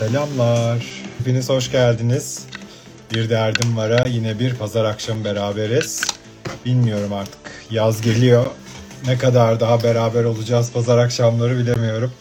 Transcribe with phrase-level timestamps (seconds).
[0.00, 0.86] Selamlar.
[1.18, 2.46] Hepiniz hoş geldiniz.
[3.14, 6.04] Bir derdim vara yine bir pazar akşamı beraberiz.
[6.64, 7.40] Bilmiyorum artık
[7.70, 8.46] yaz geliyor.
[9.06, 12.12] Ne kadar daha beraber olacağız pazar akşamları bilemiyorum.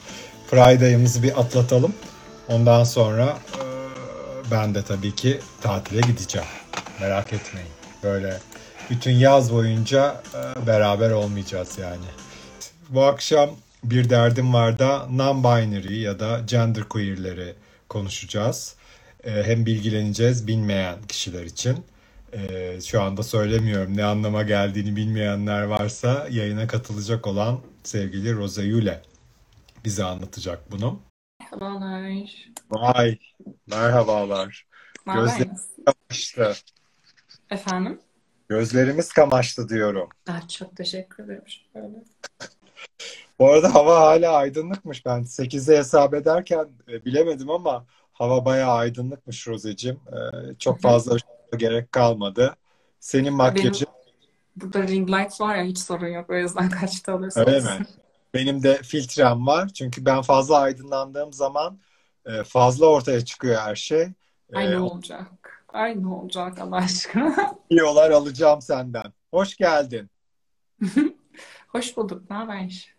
[0.50, 1.94] Friday'ımızı bir atlatalım.
[2.48, 3.38] Ondan sonra
[4.52, 6.48] ben de tabii ki tatile gideceğim.
[7.00, 7.72] Merak etmeyin.
[8.04, 8.38] Böyle
[8.90, 10.24] bütün yaz boyunca
[10.68, 12.06] beraber olmayacağız yani.
[12.90, 13.50] Bu akşam
[13.84, 17.56] bir derdim var da non-binary ya da genderqueer'leri
[17.90, 18.76] konuşacağız.
[19.24, 21.86] Ee, hem bilgileneceğiz bilmeyen kişiler için.
[22.34, 29.02] Ee, şu anda söylemiyorum ne anlama geldiğini bilmeyenler varsa yayına katılacak olan sevgili Rosa Yule
[29.86, 31.02] bize anlatacak bunu.
[31.40, 32.50] Merhabalar.
[32.72, 33.18] Vay
[33.68, 34.68] merhabalar.
[35.06, 36.54] Gözlerimiz kamaştı.
[37.50, 38.00] Efendim?
[38.50, 40.10] Gözlerimiz kamaştı diyorum.
[40.28, 41.44] Ah, çok teşekkür ederim.
[41.74, 42.04] Şöyle.
[43.40, 45.06] Bu arada hava hala aydınlıkmış.
[45.06, 50.00] Ben 8'de hesap ederken e, bilemedim ama hava bayağı aydınlıkmış Rozeciğim.
[50.08, 50.18] E,
[50.60, 51.18] çok fazla
[51.58, 52.56] gerek kalmadı.
[53.00, 53.88] Senin Benim makyajın
[54.62, 56.30] burada ring light var ya hiç sorun yok.
[56.30, 57.80] O yüzden kaçta alırsa öyle olsun.
[57.80, 57.86] mi?
[58.34, 59.68] Benim de filtrem var.
[59.68, 61.80] Çünkü ben fazla aydınlandığım zaman
[62.26, 64.08] e, fazla ortaya çıkıyor her şey.
[64.54, 65.66] E, ne olacak?
[65.74, 67.56] Ay ne olacak Allah aşkına?
[67.70, 69.14] Diyorlar alacağım senden.
[69.32, 70.10] Hoş geldin.
[71.70, 72.30] Hoş bulduk.
[72.30, 72.96] Ne haber?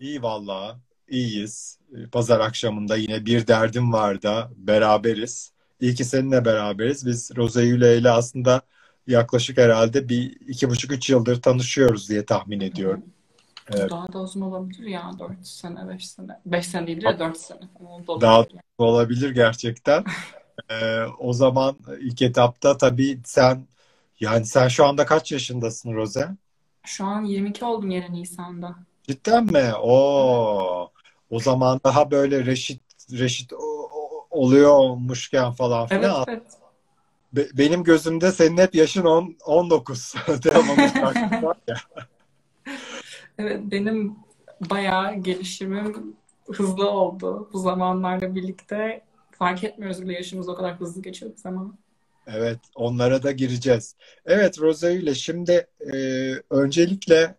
[0.00, 0.78] İyi vallahi.
[1.08, 1.78] İyiyiz.
[1.96, 5.52] E, Pazar akşamında yine bir derdim var da beraberiz.
[5.80, 7.06] İyi ki seninle beraberiz.
[7.06, 8.62] Biz Roza Yüle ile aslında
[9.06, 12.68] yaklaşık herhalde bir iki buçuk üç yıldır tanışıyoruz diye tahmin Hı hı.
[12.68, 13.02] ediyorum.
[13.72, 13.90] Evet.
[13.90, 15.10] Daha da uzun olabilir ya.
[15.18, 16.40] 4 sene, 5 sene.
[16.46, 18.60] 5 sene değil de 4 sene falan da Daha olabilir.
[18.78, 20.04] olabilir gerçekten.
[20.70, 23.66] Ee, o zaman ilk etapta tabii sen
[24.20, 26.28] yani sen şu anda kaç yaşındasın Roze?
[26.84, 28.76] Şu an 22 oldum yeni Nisan'da.
[29.02, 29.74] Cidden mi?
[29.80, 30.90] Oo.
[31.30, 36.24] O zaman daha böyle reşit reşit o- o- oluyormuşken falan Evet filan.
[36.28, 36.42] evet.
[37.32, 40.14] Be- benim gözümde senin hep yaşın 10, 19.
[40.44, 41.76] Devamlı şarkı var ya.
[43.38, 44.16] Evet benim
[44.70, 46.16] bayağı gelişimim
[46.52, 49.02] hızlı oldu bu zamanlarla birlikte.
[49.30, 51.78] Fark etmiyoruz bile yaşımız o kadar hızlı geçiyor bir zaman.
[52.26, 53.96] Evet, onlara da gireceğiz.
[54.26, 55.96] Evet, ile şimdi e,
[56.50, 57.34] öncelikle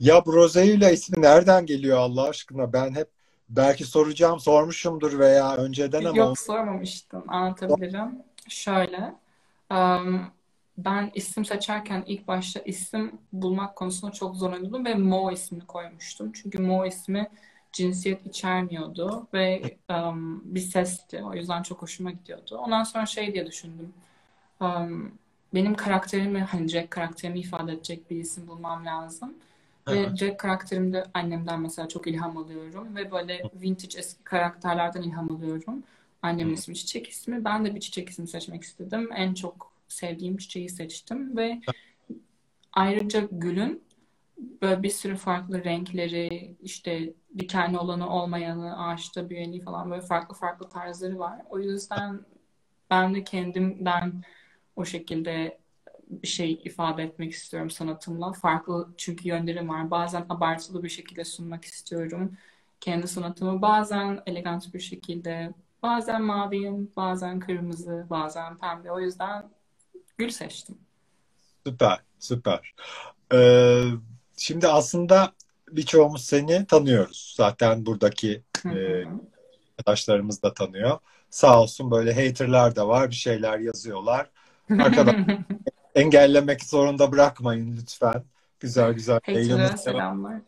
[0.00, 2.72] ya bu ile ismi nereden geliyor Allah aşkına?
[2.72, 3.08] Ben hep
[3.48, 7.24] belki soracağım, sormuşumdur veya önceden ama Yok sormamıştım.
[7.28, 8.22] Anlatabilirim.
[8.48, 9.14] Şöyle.
[9.70, 10.30] em,
[10.78, 16.32] ben isim seçerken ilk başta isim bulmak konusunda çok zorlanıyordum ve Mo ismini koymuştum.
[16.32, 17.30] Çünkü Mo ismi
[17.72, 21.24] cinsiyet içermiyordu ve em, bir sesti.
[21.24, 22.58] O yüzden çok hoşuma gidiyordu.
[22.58, 23.92] Ondan sonra şey diye düşündüm.
[24.60, 25.12] Em,
[25.54, 29.34] benim karakterimi, hani Jack karakterimi ifade edecek bir isim bulmam lazım.
[29.84, 30.16] Hı Ve.
[30.16, 35.82] Jack karakterimde annemden mesela çok ilham alıyorum ve böyle vintage eski karakterlerden ilham alıyorum.
[36.22, 37.44] Annemin ismi Çiçek ismi.
[37.44, 39.08] Ben de bir çiçek ismi seçmek istedim.
[39.14, 41.60] En çok sevdiğim çiçeği seçtim ve
[42.72, 43.82] ayrıca gülün
[44.62, 50.68] böyle bir sürü farklı renkleri, işte dikenli olanı olmayanı, ağaçta büyüyeni falan böyle farklı farklı
[50.68, 51.42] tarzları var.
[51.50, 52.20] O yüzden
[52.90, 54.12] ben de kendimden
[54.76, 55.58] o şekilde
[56.10, 58.32] bir şey ifade etmek istiyorum sanatımla.
[58.32, 59.90] Farklı çünkü yönlerim var.
[59.90, 62.36] Bazen abartılı bir şekilde sunmak istiyorum
[62.80, 63.62] kendi sanatımı.
[63.62, 68.92] Bazen elegant bir şekilde, bazen maviyim, bazen kırmızı, bazen pembe.
[68.92, 69.50] O yüzden
[70.18, 70.78] gül seçtim.
[71.66, 72.74] Süper, süper.
[73.34, 73.82] Ee,
[74.36, 75.32] şimdi aslında
[75.70, 77.34] birçoğumuz seni tanıyoruz.
[77.36, 79.06] Zaten buradaki Hı e,
[79.78, 80.98] arkadaşlarımız da tanıyor.
[81.30, 84.30] Sağ olsun böyle haterlar da var, bir şeyler yazıyorlar.
[84.70, 85.14] Arkadaş
[85.94, 88.24] engellemek zorunda bırakmayın lütfen.
[88.60, 89.78] Güzel güzel devam.
[89.78, 90.40] selamlar.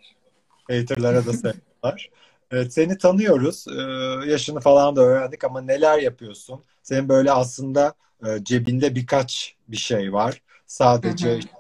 [0.71, 2.11] Haterlara da selamlar.
[2.51, 3.65] Evet, seni tanıyoruz.
[3.69, 6.61] Ee, yaşını falan da öğrendik ama neler yapıyorsun?
[6.83, 7.95] Senin böyle aslında
[8.27, 10.33] e, cebinde birkaç bir şey var.
[10.33, 11.39] Hı Sadece hı.
[11.39, 11.51] işte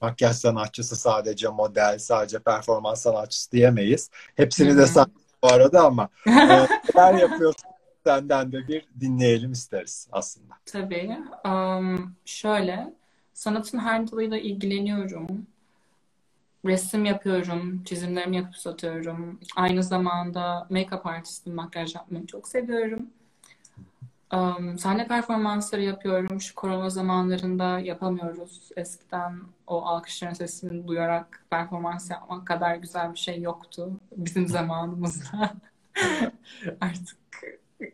[0.00, 4.10] makyaj sanatçısı, sadece model, sadece performans sanatçısı diyemeyiz.
[4.12, 4.86] Hı Hepsini de hı.
[4.86, 5.04] say
[5.42, 6.30] bu arada ama e,
[6.96, 7.70] neler yapıyorsun?
[8.06, 10.54] Senden de bir dinleyelim isteriz aslında.
[10.66, 11.18] Tabii.
[11.44, 12.94] Am, şöyle,
[13.34, 15.46] sanatın her dalıyla ilgileniyorum.
[16.64, 19.40] Resim yapıyorum, çizimlerimi yapıp satıyorum.
[19.56, 23.06] Aynı zamanda make-up artistim, makyaj yapmayı çok seviyorum.
[24.32, 26.40] Um, sahne performansları yapıyorum.
[26.40, 28.68] Şu korona zamanlarında yapamıyoruz.
[28.76, 35.52] Eskiden o alkışların sesini duyarak performans yapmak kadar güzel bir şey yoktu bizim zamanımızda.
[36.80, 37.18] Artık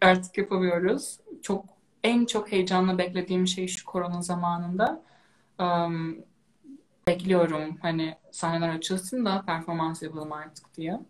[0.01, 1.19] artık yapamıyoruz.
[1.43, 1.65] Çok
[2.03, 5.03] en çok heyecanla beklediğim şey şu korona zamanında.
[5.59, 6.17] Um,
[7.09, 11.01] bekliyorum hani sahneler açılsın da performans yapalım artık diye.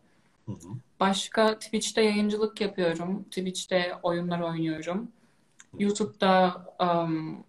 [0.47, 0.69] Hı hı.
[1.01, 3.25] Başka Twitch'te yayıncılık yapıyorum.
[3.25, 5.09] Twitch'te oyunlar oynuyorum.
[5.79, 7.45] YouTube'da um,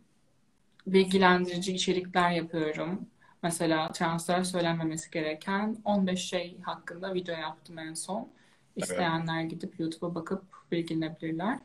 [0.88, 3.07] bilgilendirici içerikler yapıyorum.
[3.44, 8.30] Mesela translar söylenmemesi gereken 15 şey hakkında video yaptım en son.
[8.75, 11.60] İsteyenler gidip YouTube'a bakıp bilgilenebilirler.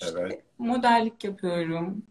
[0.00, 0.42] İşte Evet.
[0.58, 2.02] modellik yapıyorum.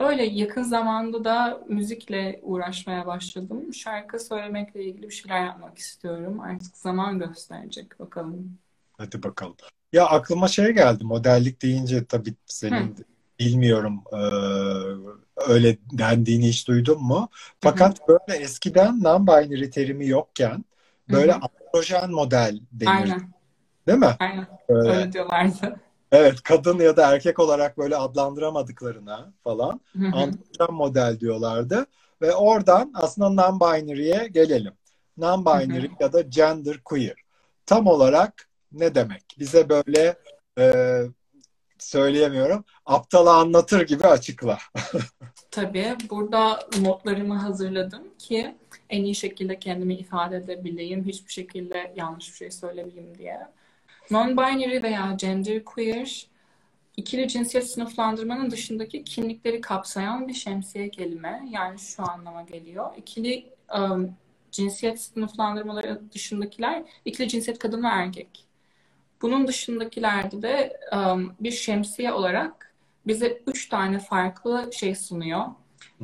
[0.00, 3.74] Öyle yakın zamanda da müzikle uğraşmaya başladım.
[3.74, 6.40] Şarkı söylemekle ilgili bir şeyler yapmak istiyorum.
[6.40, 8.58] Artık zaman gösterecek bakalım.
[8.98, 9.56] Hadi bakalım.
[9.92, 11.04] Ya aklıma şey geldi.
[11.04, 12.96] Modellik deyince tabii senin
[13.38, 14.18] bilmiyorum eee,
[15.48, 17.28] öyle dendiğini hiç duydun mu?
[17.60, 20.64] Fakat böyle eskiden non-binary terimi yokken
[21.08, 21.40] böyle Hı hı.
[21.74, 23.34] Androjen model denir, Aynen,
[23.86, 24.16] değil mi?
[24.18, 24.46] aynen.
[24.68, 25.76] Böyle, Öyle diyorlardı.
[26.12, 30.16] evet, kadın ya da erkek olarak böyle adlandıramadıklarına falan Hı hı.
[30.16, 31.86] androjen model diyorlardı.
[32.22, 34.72] Ve oradan aslında non-binary'e gelelim.
[35.18, 37.14] Non-binary ya da gender queer.
[37.66, 39.22] Tam olarak ne demek?
[39.38, 40.16] Bize böyle
[40.58, 40.74] e,
[41.78, 42.64] söyleyemiyorum.
[42.86, 44.58] Aptala anlatır gibi açıkla.
[45.50, 48.54] Tabii burada notlarımı hazırladım ki
[48.94, 51.04] en iyi şekilde kendimi ifade edebileyim.
[51.04, 53.40] Hiçbir şekilde yanlış bir şey söylemeyeyim diye.
[54.10, 56.26] Non-binary veya genderqueer
[56.96, 61.48] ikili cinsiyet sınıflandırmanın dışındaki kimlikleri kapsayan bir şemsiye kelime.
[61.50, 62.90] Yani şu anlama geliyor.
[62.96, 63.46] İkili
[63.78, 64.16] um,
[64.50, 68.44] cinsiyet sınıflandırmaları dışındakiler ikili cinsiyet kadın ve erkek.
[69.22, 72.74] Bunun dışındakilerde de um, bir şemsiye olarak
[73.06, 75.44] bize üç tane farklı şey sunuyor.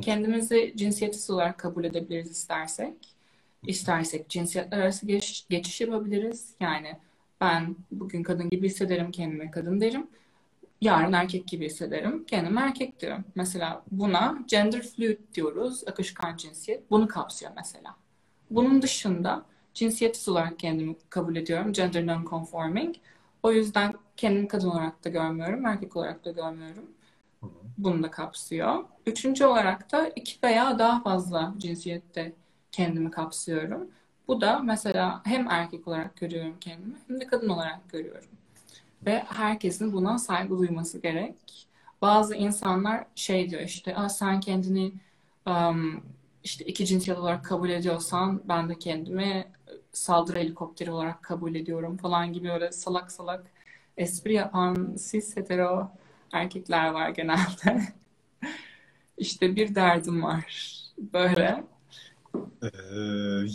[0.01, 2.93] Kendimizi cinsiyetsiz olarak kabul edebiliriz istersek.
[3.67, 6.53] İstersek cinsiyetler arası geç- geçiş yapabiliriz.
[6.59, 6.97] Yani
[7.41, 10.07] ben bugün kadın gibi hissederim, kendime kadın derim.
[10.81, 13.23] Yarın erkek gibi hissederim, kendimi erkek diyorum.
[13.35, 16.91] Mesela buna gender fluid diyoruz, akışkan cinsiyet.
[16.91, 17.95] Bunu kapsıyor mesela.
[18.51, 22.95] Bunun dışında cinsiyetsiz olarak kendimi kabul ediyorum, gender non-conforming.
[23.43, 26.85] O yüzden kendimi kadın olarak da görmüyorum, erkek olarak da görmüyorum.
[27.83, 28.83] Bunu da kapsıyor.
[29.05, 32.33] Üçüncü olarak da iki veya daha fazla cinsiyette
[32.71, 33.87] kendimi kapsıyorum.
[34.27, 38.29] Bu da mesela hem erkek olarak görüyorum kendimi hem de kadın olarak görüyorum.
[39.05, 41.67] Ve herkesin buna saygı duyması gerek.
[42.01, 44.93] Bazı insanlar şey diyor işte sen kendini
[45.47, 46.03] um,
[46.43, 49.47] işte iki cinsiyet olarak kabul ediyorsan ben de kendimi
[49.91, 53.45] saldırı helikopteri olarak kabul ediyorum falan gibi öyle salak salak
[53.97, 55.91] espri yapan cis hetero
[56.33, 57.81] erkekler var genelde.
[59.17, 60.71] İşte bir derdim var.
[60.97, 61.63] Böyle.
[62.63, 62.67] Ee,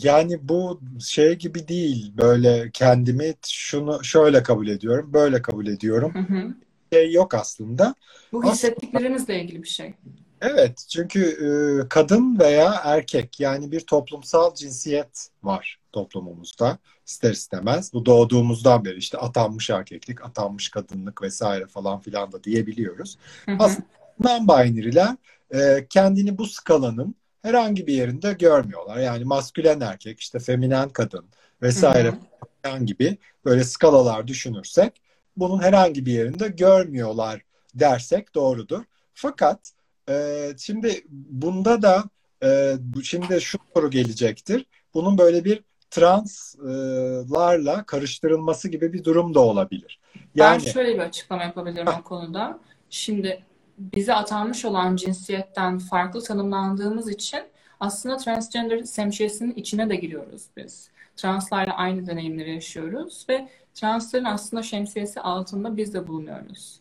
[0.03, 2.13] yani bu şey gibi değil.
[2.17, 6.15] Böyle kendimi şunu şöyle kabul ediyorum, böyle kabul ediyorum.
[6.15, 6.55] Hı hı.
[6.93, 7.95] Şey yok aslında.
[8.33, 9.95] Bu hissettiklerimizle ilgili bir şey.
[10.41, 17.93] Evet çünkü e, kadın veya erkek yani bir toplumsal cinsiyet var toplumumuzda ister istemez.
[17.93, 23.19] Bu doğduğumuzdan beri işte atanmış erkeklik, atanmış kadınlık vesaire falan filan da diyebiliyoruz.
[23.47, 23.57] Hı hı.
[23.59, 23.87] Aslında
[24.21, 25.17] non-binary'ler
[25.55, 28.99] e, kendini bu skalanın herhangi bir yerinde görmüyorlar.
[28.99, 31.25] Yani maskülen erkek, işte feminen kadın
[31.63, 32.15] vesaire
[32.63, 32.79] hı.
[32.85, 34.93] gibi böyle skalalar düşünürsek
[35.37, 37.41] bunun herhangi bir yerinde görmüyorlar
[37.75, 38.85] dersek doğrudur.
[39.15, 39.73] Fakat
[40.09, 42.05] e, şimdi bunda da
[42.43, 44.67] e, şimdi şu soru gelecektir.
[44.95, 50.01] Bunun böyle bir translarla karıştırılması gibi bir durum da olabilir.
[50.37, 52.59] Ben Yani şöyle bir açıklama yapabilirim o konuda.
[52.91, 53.43] Şimdi
[53.79, 57.41] bize atanmış olan cinsiyetten farklı tanımlandığımız için
[57.81, 60.89] aslında transgender semşiyesinin içine de giriyoruz biz.
[61.17, 66.81] Translarla aynı deneyimleri yaşıyoruz ve transların aslında şemsiyesi altında biz de bulunuyoruz.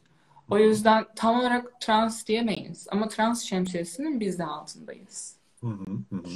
[0.49, 5.35] O yüzden tam olarak trans diyemeyiz ama trans şemsiyesinin biz de altındayız.
[5.61, 6.29] Hı hı, hı hı.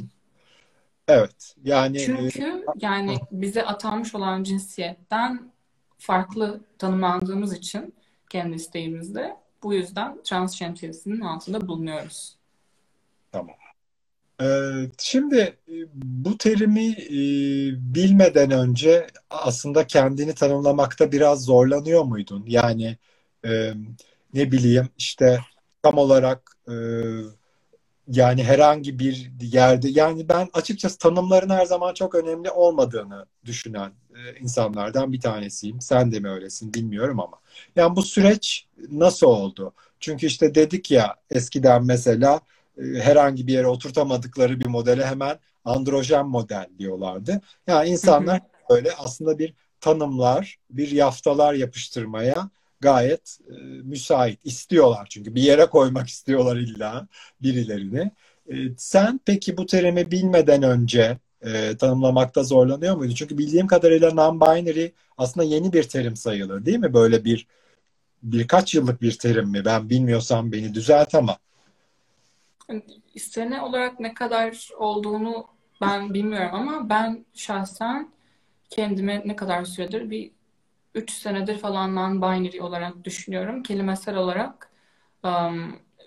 [1.07, 5.51] Evet yani e, Çünkü yani bize atanmış olan cinsiyetten
[5.97, 7.93] farklı tanımlandığımız için
[8.29, 12.35] kendi isteğimizde bu yüzden trans şemsiyesinin altında bulunuyoruz.
[13.31, 13.55] tamam.
[14.41, 14.45] Ee,
[14.99, 15.37] şimdi
[15.67, 17.17] e, bu terimi e,
[17.95, 22.43] bilmeden önce aslında kendini tanımlamakta biraz zorlanıyor muydun?
[22.47, 22.97] Yani
[23.45, 23.73] e,
[24.33, 25.39] ne bileyim işte
[25.83, 26.73] tam olarak e,
[28.07, 34.39] yani herhangi bir yerde yani ben açıkçası tanımların her zaman çok önemli olmadığını düşünen e,
[34.39, 35.81] insanlardan bir tanesiyim.
[35.81, 37.37] Sen de mi öylesin bilmiyorum ama.
[37.75, 39.73] Yani bu süreç nasıl oldu?
[39.99, 42.41] Çünkü işte dedik ya eskiden mesela
[42.77, 47.41] e, herhangi bir yere oturtamadıkları bir modele hemen androjen model diyorlardı.
[47.67, 52.49] Yani insanlar böyle aslında bir tanımlar, bir yaftalar yapıştırmaya
[52.81, 54.39] gayet e, müsait.
[54.45, 57.07] istiyorlar çünkü bir yere koymak istiyorlar illa
[57.41, 58.11] birilerini.
[58.49, 63.13] E, sen peki bu terimi bilmeden önce e, tanımlamakta zorlanıyor muydu?
[63.13, 66.93] Çünkü bildiğim kadarıyla non-binary aslında yeni bir terim sayılır değil mi?
[66.93, 67.47] Böyle bir
[68.23, 69.65] birkaç yıllık bir terim mi?
[69.65, 71.37] Ben bilmiyorsam beni düzelt ama.
[73.17, 75.47] Sene olarak ne kadar olduğunu
[75.81, 78.09] ben bilmiyorum ama ben şahsen
[78.69, 80.31] kendime ne kadar süredir bir
[80.99, 83.63] 3 senedir falan non-binary olarak düşünüyorum.
[83.63, 84.69] Kelimesel olarak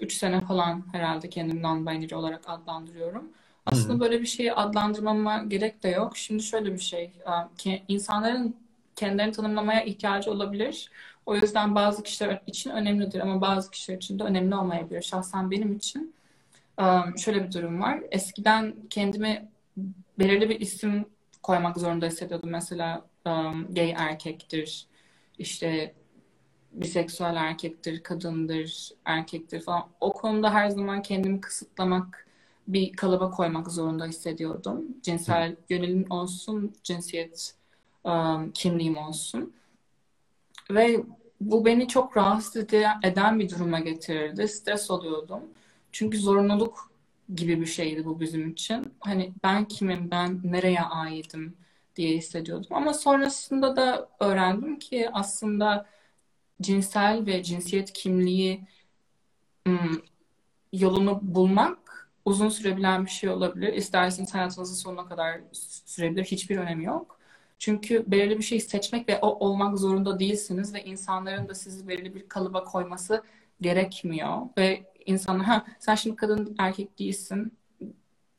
[0.00, 3.32] 3 um, sene falan herhalde kendimi non-binary olarak adlandırıyorum.
[3.66, 6.16] Aslında böyle bir şeyi adlandırmama gerek de yok.
[6.16, 7.12] Şimdi şöyle bir şey,
[7.88, 8.56] insanların
[8.96, 10.90] kendilerini tanımlamaya ihtiyacı olabilir.
[11.26, 15.02] O yüzden bazı kişiler için önemlidir ama bazı kişiler için de önemli olmayabilir.
[15.02, 16.14] Şahsen benim için
[17.16, 18.00] şöyle bir durum var.
[18.11, 19.49] Eskiden kendimi
[20.18, 21.04] belirli bir isim
[21.42, 22.50] koymak zorunda hissediyordum.
[22.50, 24.86] Mesela um, gay erkektir,
[25.38, 25.94] işte
[26.72, 29.88] biseksüel erkektir, kadındır, erkektir falan.
[30.00, 32.26] O konuda her zaman kendimi kısıtlamak,
[32.68, 34.84] bir kalıba koymak zorunda hissediyordum.
[35.02, 37.54] Cinsel yönelim olsun, cinsiyet
[38.04, 39.52] um, kimliğim olsun.
[40.70, 41.04] Ve
[41.40, 42.64] bu beni çok rahatsız
[43.02, 44.48] eden bir duruma getirirdi.
[44.48, 45.40] Stres oluyordum.
[45.92, 46.90] Çünkü zorunluluk
[47.34, 48.94] gibi bir şeydi bu bizim için.
[49.00, 51.56] Hani ben kimim, ben nereye aitim
[51.96, 52.68] diye hissediyordum.
[52.70, 55.87] Ama sonrasında da öğrendim ki aslında
[56.61, 58.66] cinsel ve cinsiyet kimliği
[60.72, 63.72] yolunu bulmak uzun sürebilen bir şey olabilir.
[63.72, 65.40] İsterseniz hayatınızın sonuna kadar
[65.87, 66.25] sürebilir.
[66.25, 67.18] Hiçbir önemi yok.
[67.58, 72.14] Çünkü belirli bir şey seçmek ve o olmak zorunda değilsiniz ve insanların da sizi belirli
[72.14, 73.22] bir kalıba koyması
[73.61, 74.38] gerekmiyor.
[74.58, 77.58] Ve insanlar ha sen şimdi kadın erkek değilsin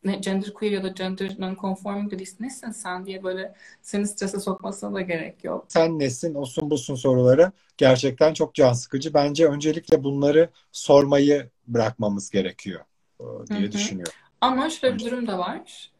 [0.05, 2.43] ne gender queer ya da gender non-conforming de değilsin.
[2.43, 5.65] Nesin sen diye böyle seni strese sokmasına da gerek yok.
[5.67, 9.13] Sen nesin, olsun busun soruları gerçekten çok can sıkıcı.
[9.13, 12.81] Bence öncelikle bunları sormayı bırakmamız gerekiyor
[13.19, 13.71] e, diye Hı-hı.
[13.71, 14.13] düşünüyorum.
[14.41, 15.91] Ama şöyle bir durum da var.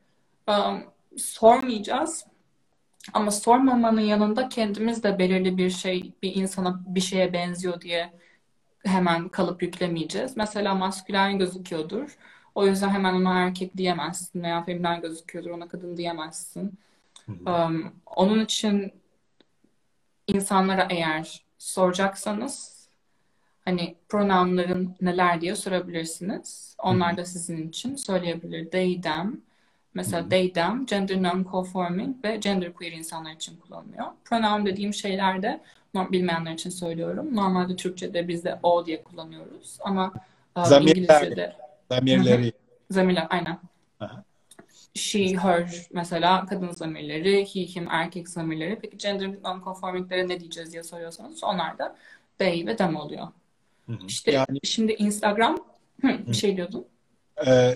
[0.48, 0.83] Um,
[1.17, 2.25] sormayacağız.
[3.13, 8.13] Ama sormamanın yanında kendimiz de belirli bir şey, bir insana bir şeye benziyor diye
[8.86, 10.38] hemen kalıp yüklemeyeceğiz.
[10.38, 12.17] Mesela maskülen gözüküyordur.
[12.55, 16.79] O yüzden hemen ona erkek diyemezsin veya feminen gözüküyordur ona kadın diyemezsin.
[17.27, 18.93] Um, onun için
[20.27, 22.88] insanlara eğer soracaksanız
[23.65, 26.75] hani pronounların neler diye sorabilirsiniz.
[26.83, 28.72] Onlar da sizin için söyleyebilir.
[28.72, 29.41] They, them.
[29.93, 34.05] Mesela they, them, gender non-conforming ve gender queer insanlar için kullanılıyor.
[34.25, 35.62] Pronoun dediğim şeyler de
[35.95, 37.36] bilmeyenler için söylüyorum.
[37.36, 40.13] Normalde Türkçe'de biz de o diye kullanıyoruz ama
[40.57, 41.62] Zamirler, İngilizce'de
[41.95, 42.53] zamirleri.
[42.91, 43.59] Zamirler aynen.
[44.00, 44.23] Aha.
[44.95, 48.79] She, her mesela kadın zamirleri, he, him erkek zamirleri.
[48.79, 51.95] Peki gender non-conforming'lere ne diyeceğiz diye soruyorsanız onlar da
[52.38, 53.27] they ve them oluyor.
[53.85, 53.97] Hı hı.
[54.07, 55.57] İşte yani, şimdi Instagram
[56.01, 56.85] hı, bir şey diyordun.
[57.47, 57.75] E,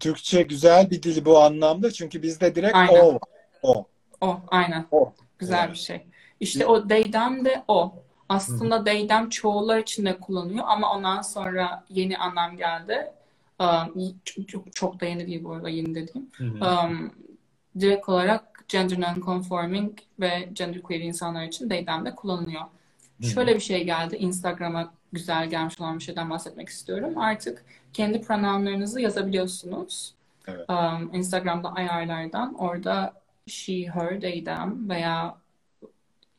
[0.00, 3.00] Türkçe güzel bir dil bu anlamda çünkü bizde direkt aynen.
[3.00, 3.18] o.
[3.62, 3.86] O.
[4.20, 4.86] O aynen.
[4.90, 5.12] O.
[5.38, 5.70] Güzel yani.
[5.70, 6.06] bir şey.
[6.40, 7.94] İşte o they'den de o.
[8.28, 8.84] Aslında Hı.
[8.84, 13.12] they'den çoğullar için de kullanıyor ama ondan sonra yeni anlam geldi.
[13.60, 14.14] Um,
[14.48, 16.30] çok, çok da yeni değil bu arada yeni dediğim.
[16.40, 17.12] Um,
[17.80, 22.62] direkt olarak gender non-conforming ve gender queer insanlar için they'den de kullanılıyor.
[23.20, 23.26] Hı.
[23.26, 24.16] Şöyle bir şey geldi.
[24.16, 27.18] Instagram'a güzel gelmiş olan bir şeyden bahsetmek istiyorum.
[27.18, 30.14] Artık kendi pronounlarınızı yazabiliyorsunuz.
[30.46, 30.70] Evet.
[30.70, 33.12] Um, Instagram'da ayarlardan orada
[33.46, 35.36] she, her, they, them veya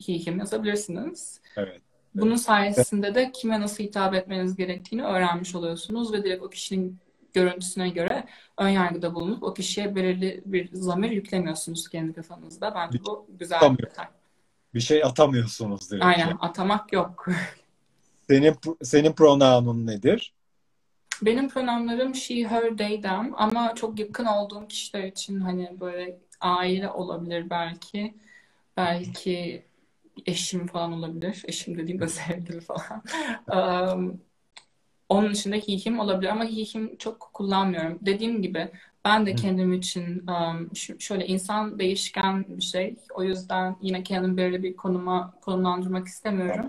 [0.06, 1.40] he, him yazabilirsiniz.
[1.56, 1.80] Evet.
[2.14, 6.98] Bunun sayesinde de kime nasıl hitap etmeniz gerektiğini öğrenmiş oluyorsunuz ve direkt o kişinin
[7.34, 8.24] görüntüsüne göre
[8.58, 12.74] ön yargıda bulunup o kişiye belirli bir zamir yüklemiyorsunuz kendi kafanızda.
[12.74, 14.06] Bence bu güzel bir detay.
[14.74, 16.04] Bir şey atamıyorsunuz direkt.
[16.04, 16.34] Aynen şey.
[16.40, 17.26] atamak yok.
[18.28, 20.34] senin senin pronounun nedir?
[21.22, 26.90] Benim pronounlarım she, her, they, them ama çok yakın olduğum kişiler için hani böyle aile
[26.90, 28.14] olabilir belki.
[28.76, 29.64] Belki
[30.26, 31.42] eşim falan olabilir.
[31.46, 33.02] Eşim dediğimde sevgili falan.
[33.96, 34.20] um,
[35.12, 37.98] onun dışında hihim olabilir ama hihim çok kullanmıyorum.
[38.00, 38.68] Dediğim gibi
[39.04, 42.96] ben de kendim için um, şöyle insan değişken bir şey.
[43.14, 46.66] O yüzden yine kendimi böyle bir konuma konumlandırmak istemiyorum.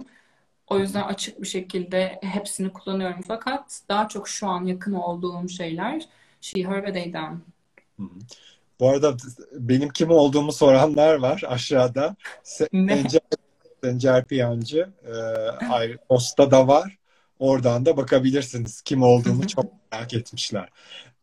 [0.68, 3.22] O yüzden açık bir şekilde hepsini kullanıyorum.
[3.28, 6.02] Fakat daha çok şu an yakın olduğum şeyler
[6.42, 7.42] she, her ve they, them.
[8.80, 9.18] Bu arada
[9.52, 12.16] benim kim olduğumu soranlar var aşağıda.
[12.44, 13.22] Sencer,
[13.84, 16.98] Sencer Piyancı e, posta da var.
[17.44, 20.70] Oradan da bakabilirsiniz kim olduğumu çok merak etmişler.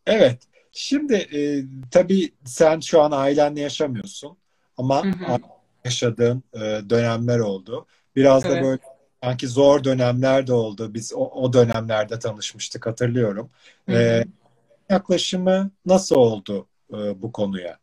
[0.07, 0.43] Evet.
[0.73, 4.37] Şimdi e, tabii sen şu an ailenle yaşamıyorsun
[4.77, 5.05] ama
[5.85, 6.59] yaşadığın e,
[6.91, 7.87] dönemler oldu.
[8.17, 8.57] Biraz evet.
[8.57, 8.79] da böyle
[9.23, 10.95] sanki zor dönemler de oldu.
[10.95, 13.51] Biz o, o dönemlerde tanışmıştık hatırlıyorum.
[13.89, 14.25] E,
[14.91, 17.79] yaklaşımı nasıl oldu e, bu konuya?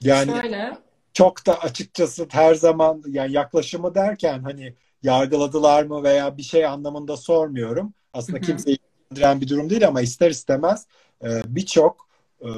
[0.00, 0.78] Yani Şöyle,
[1.12, 7.16] çok da açıkçası her zaman yani yaklaşımı derken hani yargıladılar mı veya bir şey anlamında
[7.16, 7.94] sormuyorum.
[8.12, 8.78] Aslında kimseyi
[9.10, 10.86] ilgilendiren bir durum değil ama ister istemez
[11.24, 12.08] e, birçok
[12.40, 12.50] e,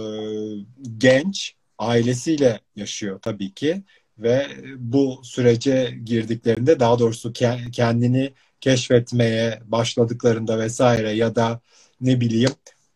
[0.99, 3.83] genç ailesiyle yaşıyor tabii ki
[4.19, 4.47] ve
[4.79, 11.61] bu sürece girdiklerinde daha doğrusu ke- kendini keşfetmeye başladıklarında vesaire ya da
[12.01, 12.51] ne bileyim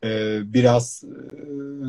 [0.04, 1.04] e, biraz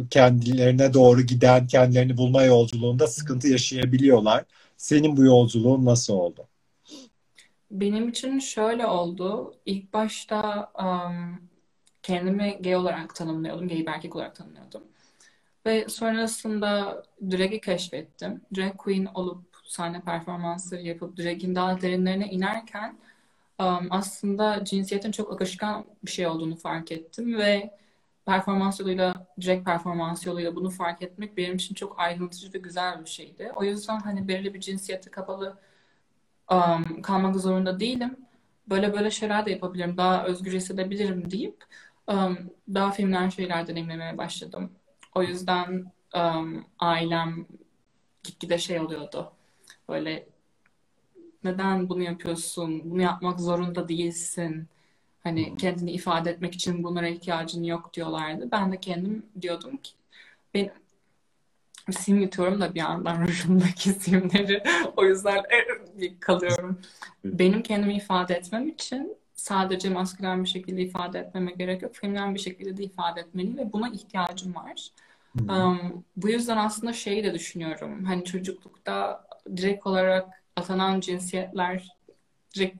[0.09, 4.45] kendilerine doğru giden kendilerini bulma yolculuğunda sıkıntı yaşayabiliyorlar.
[4.77, 6.47] Senin bu yolculuğun nasıl oldu?
[7.71, 9.55] Benim için şöyle oldu.
[9.65, 11.49] İlk başta um,
[12.03, 14.83] kendimi gay olarak tanımlıyordum, gay bir erkek olarak tanımlıyordum.
[15.65, 18.41] Ve sonrasında drag'i keşfettim.
[18.55, 22.97] Drag queen olup sahne performansları yapıp drag'in daha derinlerine inerken
[23.59, 27.77] um, aslında cinsiyetin çok akışkan bir şey olduğunu fark ettim ve
[28.25, 29.13] performans yoluyla,
[29.45, 33.51] drag performans yoluyla bunu fark etmek benim için çok aydınlatıcı ve güzel bir şeydi.
[33.55, 35.57] O yüzden hani belirli bir cinsiyete kapalı
[36.51, 38.17] um, kalmak zorunda değilim.
[38.69, 41.63] Böyle böyle şeyler de yapabilirim, daha özgür hissedebilirim deyip
[42.07, 42.37] um,
[42.73, 44.71] daha feminen şeyler deneyimlemeye başladım.
[45.15, 47.45] O yüzden um, ailem
[48.23, 49.31] gitgide şey oluyordu.
[49.89, 50.27] Böyle
[51.43, 52.91] neden bunu yapıyorsun?
[52.91, 54.67] Bunu yapmak zorunda değilsin.
[55.23, 58.51] Hani kendini ifade etmek için bunlara ihtiyacın yok diyorlardı.
[58.51, 59.91] Ben de kendim diyordum ki
[60.53, 60.71] ben
[61.91, 64.63] sim yutuyorum da bir yandan rujumdaki simleri.
[64.97, 65.43] O yüzden
[66.19, 66.79] kalıyorum.
[67.25, 71.95] Benim kendimi ifade etmem için sadece maskülen bir şekilde ifade etmeme gerek yok.
[71.95, 74.89] Feminen bir şekilde de ifade etmeliyim ve buna ihtiyacım var.
[75.49, 78.05] Um, bu yüzden aslında şeyi de düşünüyorum.
[78.05, 79.27] Hani çocuklukta
[79.57, 81.95] direkt olarak atanan cinsiyetler
[82.55, 82.77] direkt,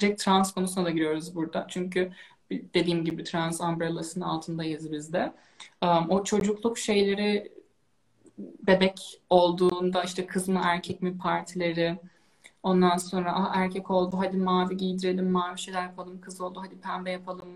[0.00, 1.66] direkt trans konusuna da giriyoruz burada.
[1.68, 2.12] Çünkü
[2.50, 5.32] dediğim gibi trans umbrellasının altındayız biz de.
[5.82, 7.52] Um, o çocukluk şeyleri
[8.38, 11.98] bebek olduğunda işte kız mı erkek mi partileri
[12.62, 17.10] ondan sonra ah, erkek oldu hadi mavi giydirelim mavi şeyler yapalım kız oldu hadi pembe
[17.10, 17.48] yapalım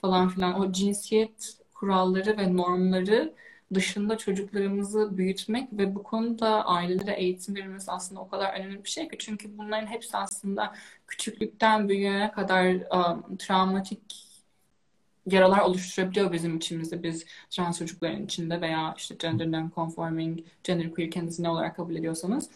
[0.00, 0.60] falan filan.
[0.60, 3.34] O cinsiyet kuralları ve normları
[3.74, 9.08] dışında çocuklarımızı büyütmek ve bu konuda ailelere eğitim verilmesi aslında o kadar önemli bir şey
[9.08, 10.74] ki çünkü bunların hepsi aslında
[11.06, 14.23] küçüklükten büyüyene kadar um, travmatik
[15.26, 21.42] yaralar oluşturabiliyor bizim içimizde biz trans çocukların içinde veya işte gender non-conforming, gender queer kendinizi
[21.42, 22.50] ne olarak kabul ediyorsanız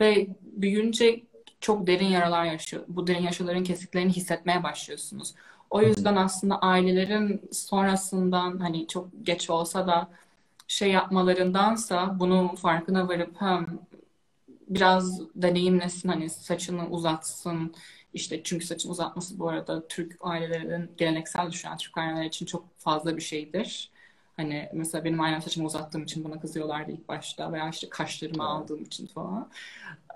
[0.00, 1.20] ve büyüyünce
[1.60, 2.84] çok derin yaralar yaşıyor.
[2.88, 5.34] Bu derin yaşaların kesiklerini hissetmeye başlıyorsunuz.
[5.70, 10.08] O yüzden aslında ailelerin sonrasından hani çok geç olsa da
[10.68, 13.66] şey yapmalarındansa bunun farkına varıp hem
[14.68, 17.74] biraz deneyimlesin hani saçını uzatsın
[18.14, 23.16] işte çünkü saçın uzatması bu arada Türk ailelerinin geleneksel düşünen Türk aileler için çok fazla
[23.16, 23.90] bir şeydir.
[24.36, 28.82] Hani mesela benim ailem saçımı uzattığım için bana kızıyorlardı ilk başta veya işte kaşlarımı aldığım
[28.82, 29.50] için falan.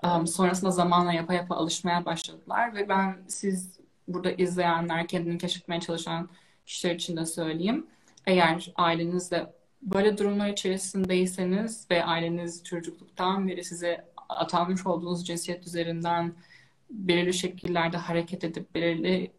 [0.03, 6.29] Um, sonrasında zamanla yapa yapa alışmaya başladılar ve ben siz burada izleyenler kendini keşfetmeye çalışan
[6.65, 7.87] kişiler için de söyleyeyim.
[8.25, 16.33] Eğer ailenizde böyle durumlar içerisindeyseniz ve aileniz çocukluktan beri size atanmış olduğunuz cinsiyet üzerinden
[16.89, 19.31] belirli şekillerde hareket edip belirli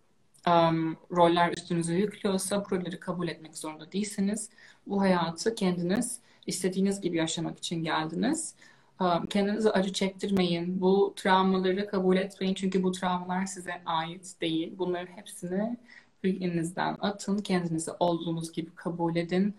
[0.48, 4.50] um, roller üstünüze yüklüyorsa bu rolleri kabul etmek zorunda değilsiniz.
[4.86, 8.54] Bu hayatı kendiniz istediğiniz gibi yaşamak için geldiniz.
[9.00, 10.80] Um, kendinize acı çektirmeyin.
[10.80, 12.54] Bu travmaları kabul etmeyin.
[12.54, 14.74] Çünkü bu travmalar size ait değil.
[14.78, 15.76] Bunların hepsini
[16.24, 17.38] bünyenizden atın.
[17.38, 19.54] Kendinizi olduğunuz gibi kabul edin.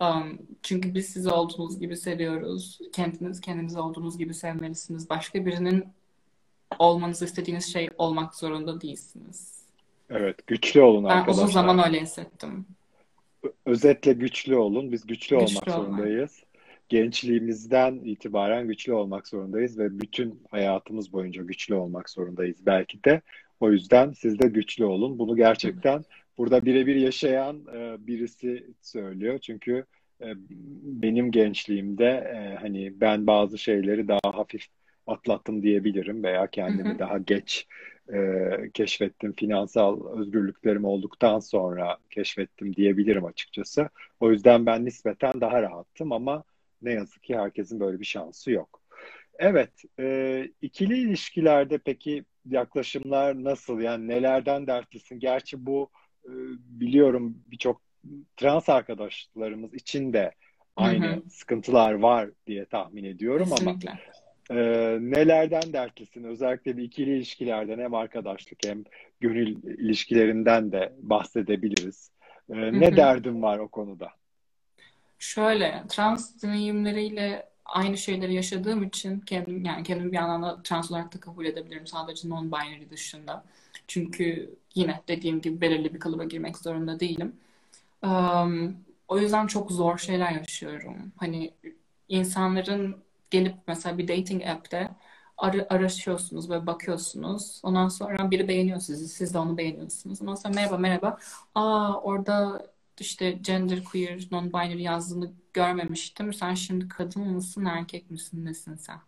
[0.00, 2.78] Um, çünkü biz sizi olduğunuz gibi seviyoruz.
[2.92, 5.10] Kendiniz kendinizi olduğunuz gibi sevmelisiniz.
[5.10, 5.84] Başka birinin
[6.78, 9.56] olmanızı istediğiniz şey olmak zorunda değilsiniz.
[10.10, 11.42] Evet, güçlü olun Ben arkadaşlar.
[11.42, 12.66] uzun zaman öyle hissettim.
[13.66, 14.92] Özetle güçlü olun.
[14.92, 15.76] Biz güçlü olmak Güçlü olmak.
[15.98, 16.42] zorundayız.
[16.88, 23.20] Gençliğimizden itibaren güçlü olmak zorundayız ve bütün hayatımız boyunca güçlü olmak zorundayız belki de.
[23.60, 25.18] O yüzden siz de güçlü olun.
[25.18, 26.04] Bunu gerçekten
[26.38, 29.38] burada birebir yaşayan e, birisi söylüyor.
[29.38, 29.84] Çünkü
[30.20, 30.26] e,
[30.82, 34.66] benim gençliğimde e, hani ben bazı şeyleri daha hafif
[35.06, 36.98] atlattım diyebilirim veya kendimi Hı hı.
[36.98, 37.66] daha geç
[38.14, 38.20] e,
[38.74, 39.32] keşfettim.
[39.32, 43.88] Finansal özgürlüklerim olduktan sonra keşfettim diyebilirim açıkçası.
[44.20, 46.44] O yüzden ben nispeten daha rahattım ama
[46.82, 48.82] ne yazık ki herkesin böyle bir şansı yok.
[49.38, 53.80] Evet, e, ikili ilişkilerde peki yaklaşımlar nasıl?
[53.80, 55.18] Yani nelerden dertlisin?
[55.18, 55.90] Gerçi bu
[56.24, 57.82] e, biliyorum birçok
[58.36, 60.30] trans arkadaşlarımız için de Hı
[60.84, 61.22] aynı hı.
[61.30, 63.90] sıkıntılar var diye tahmin ediyorum ama Kesinlikle.
[64.50, 64.56] E,
[65.00, 66.24] nelerden dertlisin?
[66.24, 68.84] Özellikle bir ikili ilişkilerden hem arkadaşlık hem
[69.20, 72.10] gönül ilişkilerinden de bahsedebiliriz.
[72.50, 72.96] E, Hı ne hı.
[72.96, 74.08] derdin var o konuda?
[75.18, 81.20] Şöyle, trans deneyimleriyle aynı şeyleri yaşadığım için kendim yani kendimi bir anlamda trans olarak da
[81.20, 83.44] kabul edebilirim sadece non-binary dışında.
[83.88, 87.36] Çünkü yine dediğim gibi belirli bir kalıba girmek zorunda değilim.
[88.02, 88.76] Um,
[89.08, 91.12] o yüzden çok zor şeyler yaşıyorum.
[91.16, 91.50] Hani
[92.08, 94.90] insanların gelip mesela bir dating app'te
[95.38, 97.60] ar araşıyorsunuz ve bakıyorsunuz.
[97.62, 100.22] Ondan sonra biri beğeniyor sizi, siz de onu beğeniyorsunuz.
[100.22, 101.18] Ondan sonra merhaba merhaba.
[101.54, 102.66] Aa orada
[103.00, 106.34] işte gender queer, non-binary yazdığını görmemiştim.
[106.34, 108.98] Sen şimdi kadın mısın, erkek misin, nesin sen?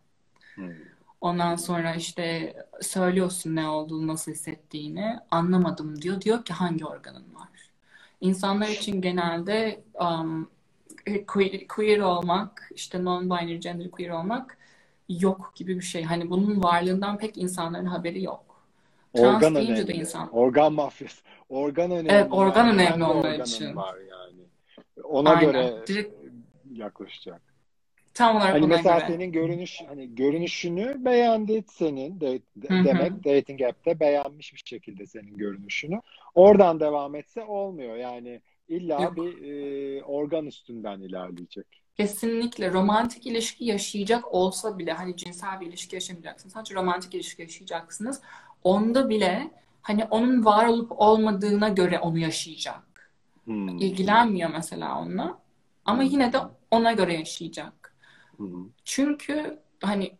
[0.54, 0.72] Hmm.
[1.20, 5.18] Ondan sonra işte söylüyorsun ne olduğunu, nasıl hissettiğini.
[5.31, 6.20] Anlamadım diyor.
[6.20, 7.48] Diyor ki hangi organın var?
[8.20, 10.50] İnsanlar için genelde um,
[11.27, 14.59] queer, queer olmak, işte non-binary gender queer olmak
[15.09, 16.03] yok gibi bir şey.
[16.03, 18.44] Hani bunun varlığından pek insanların haberi yok.
[19.14, 19.88] Trans Organ deyince önemli.
[19.88, 20.35] de insan.
[20.35, 21.23] Organ mafyası.
[21.49, 22.09] Organ önemli.
[22.12, 22.75] Evet, organ yani.
[22.83, 23.77] önemli onlar için.
[23.77, 24.40] var yani.
[25.05, 25.53] Ona Aynen.
[25.53, 26.14] göre Direkt
[26.73, 27.42] yaklaşacak.
[28.14, 29.07] tam olarak Hani mesela göre.
[29.07, 35.37] senin görünüş hani görünüşünü beğendi senin de, de- demek dating app'te beğenmiş bir şekilde senin
[35.37, 36.01] görünüşünü.
[36.35, 37.97] Oradan devam etse olmuyor.
[37.97, 39.16] Yani illa Yok.
[39.16, 41.66] bir e, organ üstünden ilerleyecek.
[41.96, 46.52] Kesinlikle romantik ilişki yaşayacak olsa bile hani cinsel bir ilişki yaşamayacaksınız.
[46.52, 48.20] Sadece romantik ilişki yaşayacaksınız.
[48.64, 49.50] Onda bile
[49.83, 53.12] hani onun var olup olmadığına göre onu yaşayacak.
[53.44, 53.68] Hmm.
[53.78, 55.38] İlgilenmiyor mesela onunla.
[55.85, 56.11] Ama Hmm.
[56.11, 56.38] yine de
[56.70, 57.94] ona göre yaşayacak.
[58.37, 58.68] Hmm.
[58.85, 60.12] Çünkü hani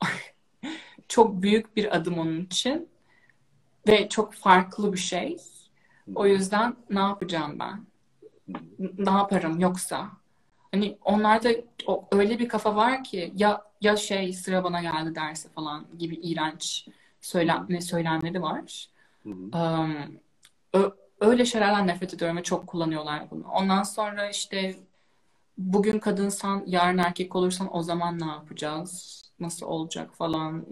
[1.08, 2.88] çok büyük bir adım onun için
[3.88, 5.36] ve çok farklı bir şey.
[6.14, 7.86] O yüzden ne yapacağım ben?
[8.98, 10.10] Ne yaparım yoksa?
[10.72, 11.50] Hani onlarda
[12.12, 16.88] öyle bir kafa var ki ya ya şey sıra bana geldi derse falan gibi iğrenç
[17.20, 18.88] söylenme söylemleri var.
[19.24, 19.96] Um,
[21.20, 23.44] öyle şeylerden nefret ediyorum ve çok kullanıyorlar bunu.
[23.52, 24.74] Ondan sonra işte
[25.58, 29.22] bugün kadınsan yarın erkek olursan o zaman ne yapacağız?
[29.40, 30.66] Nasıl olacak falan.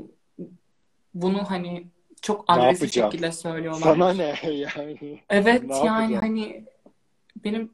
[1.14, 1.86] Bunu hani
[2.22, 3.80] çok agresif şekilde söylüyorlar.
[3.80, 5.20] Sana ne yani?
[5.28, 6.64] Evet Ne yani hani
[7.44, 7.70] benim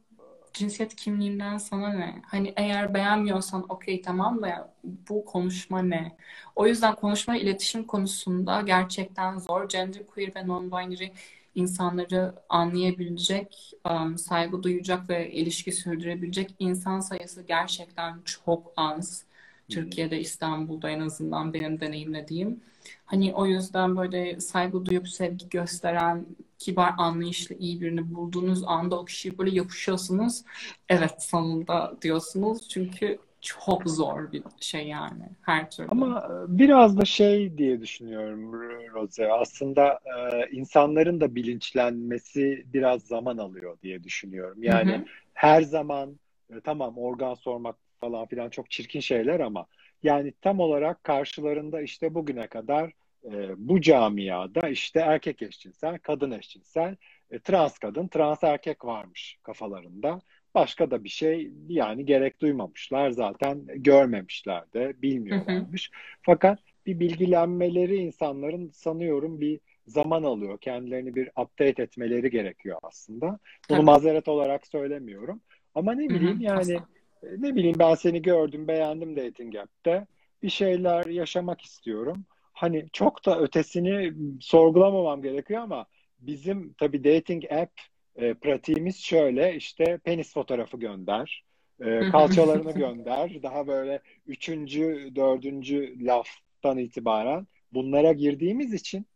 [0.52, 2.22] cinsiyet kimliğimden sana ne?
[2.26, 6.16] Hani eğer beğenmiyorsan okey tamam da bu konuşma ne?
[6.56, 9.68] O yüzden konuşma iletişim konusunda gerçekten zor.
[9.68, 11.10] Genderqueer ve non-binary
[11.54, 19.24] insanları anlayabilecek, um, saygı duyacak ve ilişki sürdürebilecek insan sayısı gerçekten çok az.
[19.68, 22.60] Türkiye'de, İstanbul'da en azından benim deneyimlediğim.
[23.04, 26.26] Hani o yüzden böyle saygı duyup sevgi gösteren,
[26.58, 30.42] kibar, anlayışlı, iyi birini bulduğunuz anda o kişiye böyle yapışıyorsunuz.
[30.88, 32.68] Evet sonunda diyorsunuz.
[32.68, 35.88] Çünkü çok zor bir şey yani her türlü.
[35.90, 38.52] Ama e, biraz da şey diye düşünüyorum
[38.94, 39.32] Rose.
[39.32, 40.00] Aslında
[40.32, 44.62] e, insanların da bilinçlenmesi biraz zaman alıyor diye düşünüyorum.
[44.66, 45.04] Hı Yani hı.
[45.34, 46.18] her zaman
[46.50, 49.66] e, tamam organ sormak falan filan çok çirkin şeyler ama
[50.06, 52.92] yani tam olarak karşılarında işte bugüne kadar
[53.24, 56.96] e, bu camiada işte erkek eşcinsel, kadın eşcinsel,
[57.30, 60.20] e, trans kadın, trans erkek varmış kafalarında.
[60.54, 65.02] Başka da bir şey yani gerek duymamışlar zaten görmemişler de Hı hı.
[65.02, 65.90] bilmiyorlarmış.
[66.22, 70.58] Fakat bir bilgilenmeleri insanların sanıyorum bir zaman alıyor.
[70.58, 73.26] Kendilerini bir update etmeleri gerekiyor aslında.
[73.26, 73.38] Bunu
[73.68, 73.82] Tabii.
[73.82, 75.40] mazeret olarak söylemiyorum.
[75.74, 76.14] Ama ne Hı hı.
[76.14, 76.95] bileyim yani Asla.
[77.38, 80.06] Ne bileyim ben seni gördüm beğendim dating app'te.
[80.42, 82.24] Bir şeyler yaşamak istiyorum.
[82.52, 85.86] Hani çok da ötesini sorgulamamam gerekiyor ama
[86.18, 87.72] bizim tabii dating app
[88.16, 91.44] e, pratiğimiz şöyle işte penis fotoğrafı gönder,
[91.80, 93.42] e, kalçalarını gönder.
[93.42, 99.06] Daha böyle üçüncü, dördüncü laftan itibaren bunlara girdiğimiz için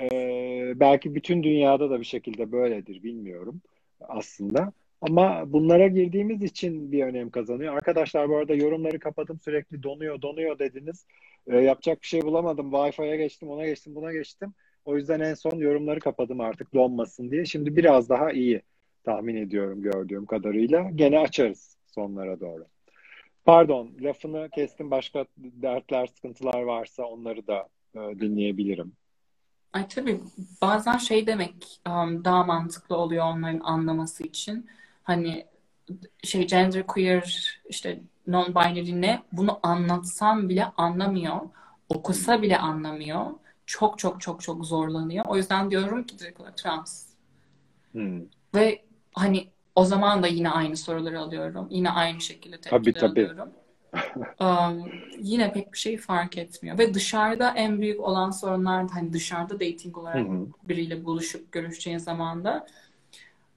[0.00, 0.08] e,
[0.76, 3.60] belki bütün dünyada da bir şekilde böyledir bilmiyorum
[4.00, 4.72] aslında.
[5.00, 7.76] Ama bunlara girdiğimiz için bir önem kazanıyor.
[7.76, 11.06] Arkadaşlar bu arada yorumları kapadım sürekli donuyor donuyor dediniz.
[11.46, 12.70] E, yapacak bir şey bulamadım.
[12.70, 14.54] Wi-Fi'ye geçtim, ona geçtim, buna geçtim.
[14.84, 17.44] O yüzden en son yorumları kapadım artık donmasın diye.
[17.44, 18.62] Şimdi biraz daha iyi
[19.04, 20.90] tahmin ediyorum gördüğüm kadarıyla.
[20.94, 22.66] Gene açarız sonlara doğru.
[23.44, 24.90] Pardon, lafını kestim.
[24.90, 28.92] Başka dertler, sıkıntılar varsa onları da e, dinleyebilirim.
[29.72, 30.20] Ay tabii
[30.62, 34.66] bazen şey demek um, daha mantıklı oluyor onların anlaması için.
[35.10, 35.46] Hani
[36.22, 41.40] şey genderqueer işte non-binary ne bunu anlatsam bile anlamıyor.
[41.88, 43.26] Okusa bile anlamıyor.
[43.66, 45.24] Çok çok çok çok zorlanıyor.
[45.28, 47.06] O yüzden diyorum ki direkt olarak trans.
[47.92, 48.20] Hmm.
[48.54, 51.66] Ve hani o zaman da yine aynı soruları alıyorum.
[51.70, 53.20] Yine aynı şekilde Tabii tepkiler tabii.
[53.20, 53.50] alıyorum.
[54.40, 56.78] Um, yine pek bir şey fark etmiyor.
[56.78, 60.46] Ve dışarıda en büyük olan sorunlar da hani dışarıda dating olarak hı.
[60.62, 62.66] biriyle buluşup görüşeceğin zaman da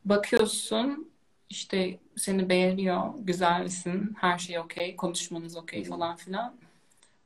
[0.06, 1.13] bakıyorsun
[1.50, 6.56] işte seni beğeniyor, güzelsin, her şey okey, konuşmanız okey falan filan.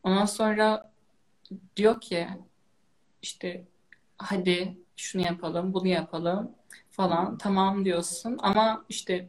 [0.03, 0.91] Ondan sonra
[1.75, 2.27] diyor ki
[3.21, 3.63] işte
[4.17, 6.51] hadi şunu yapalım, bunu yapalım
[6.91, 7.37] falan.
[7.37, 9.27] Tamam diyorsun ama işte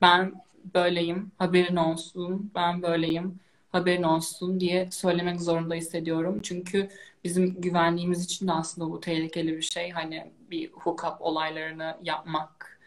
[0.00, 0.32] ben
[0.74, 3.40] böyleyim, haberin olsun, ben böyleyim,
[3.72, 6.40] haberin olsun diye söylemek zorunda hissediyorum.
[6.42, 6.88] Çünkü
[7.24, 9.90] bizim güvenliğimiz için de aslında bu tehlikeli bir şey.
[9.90, 12.78] Hani bir hookup olaylarını yapmak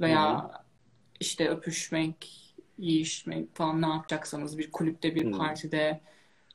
[0.00, 0.50] veya
[1.20, 2.30] işte öpüşmek,
[2.78, 6.00] yiyişmek falan ne yapacaksanız bir kulüpte, bir partide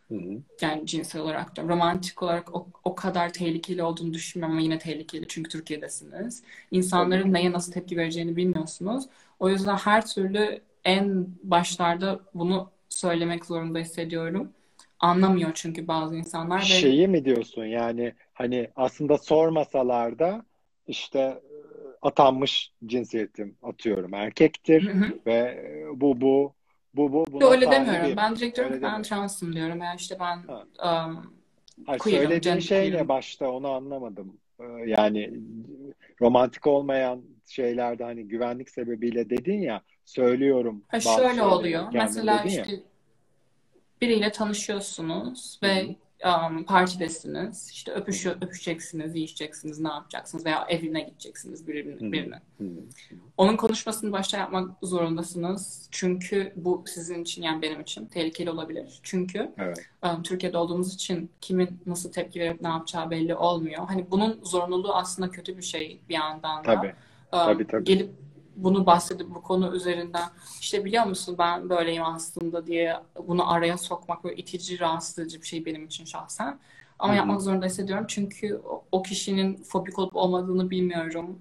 [0.08, 0.41] Hı hı.
[0.62, 5.25] yani cinsel olarak da romantik olarak o, o kadar tehlikeli olduğunu düşünmüyorum ama yine tehlikeli
[5.28, 6.43] çünkü Türkiye'desiniz.
[6.71, 9.06] İnsanların neye nasıl tepki vereceğini bilmiyorsunuz.
[9.39, 14.51] O yüzden her türlü en başlarda bunu söylemek zorunda hissediyorum.
[14.99, 20.45] Anlamıyor çünkü bazı insanlar ve Şeyi mi diyorsun yani hani aslında sormasalar da
[20.88, 21.41] işte
[22.06, 25.20] atanmış cinsiyetim atıyorum erkektir Hı hı.
[25.26, 26.54] ve e, bu bu
[26.96, 28.00] bu bu buna öyle demiyorum.
[28.02, 28.18] sahibim.
[28.18, 29.80] Ben direkt diyorum Öyle ben transım diyorum.
[29.80, 31.06] Yani işte ben Ha.
[31.08, 31.34] um,
[31.86, 34.38] Hayır, söylediğin şey ne başta onu anlamadım.
[34.60, 35.34] Ee, Yani
[36.22, 41.88] romantik olmayan şeylerde hani güvenlik sebebiyle dedin ya söylüyorum Ha şöyle oluyor.
[41.94, 42.63] Mesela dedin ya.
[42.63, 42.80] işte
[44.02, 45.96] biriyle tanışıyorsunuz Hı hı.
[46.25, 47.69] Um, partidesiniz.
[47.71, 52.12] İşte öpüşüyor, öpüşeceksiniz, yiyeceksiniz, ne yapacaksınız veya evine gideceksiniz birinin, hı.
[52.12, 52.41] birine.
[52.58, 52.63] Hı.
[53.38, 55.88] Onun konuşmasını başta yapmak zorundasınız.
[55.91, 58.99] Çünkü bu sizin için yani benim için tehlikeli olabilir.
[59.04, 59.89] Çünkü Evet.
[60.04, 63.88] um, Türkiye'de olduğumuz için kimin nasıl tepki verip ne yapacağı belli olmuyor.
[63.88, 66.75] Hani bunun zorunluluğu aslında kötü bir şey bir yandan da.
[66.75, 66.93] Tabii.
[67.32, 67.84] Tabii Um, tabii.
[67.84, 68.10] gelip
[68.56, 70.30] bunu bahsedip bu konu üzerinden
[70.62, 72.96] işte biliyor musun ben böyleyim aslında diye
[73.28, 76.60] bunu araya sokmak böyle itici, rahatsız edici bir şey benim için şahsen.
[77.00, 77.18] Ama Hı hı.
[77.18, 81.39] yapmak zorunda hissediyorum çünkü o, o kişinin fobik olup olmadığını bilmiyorum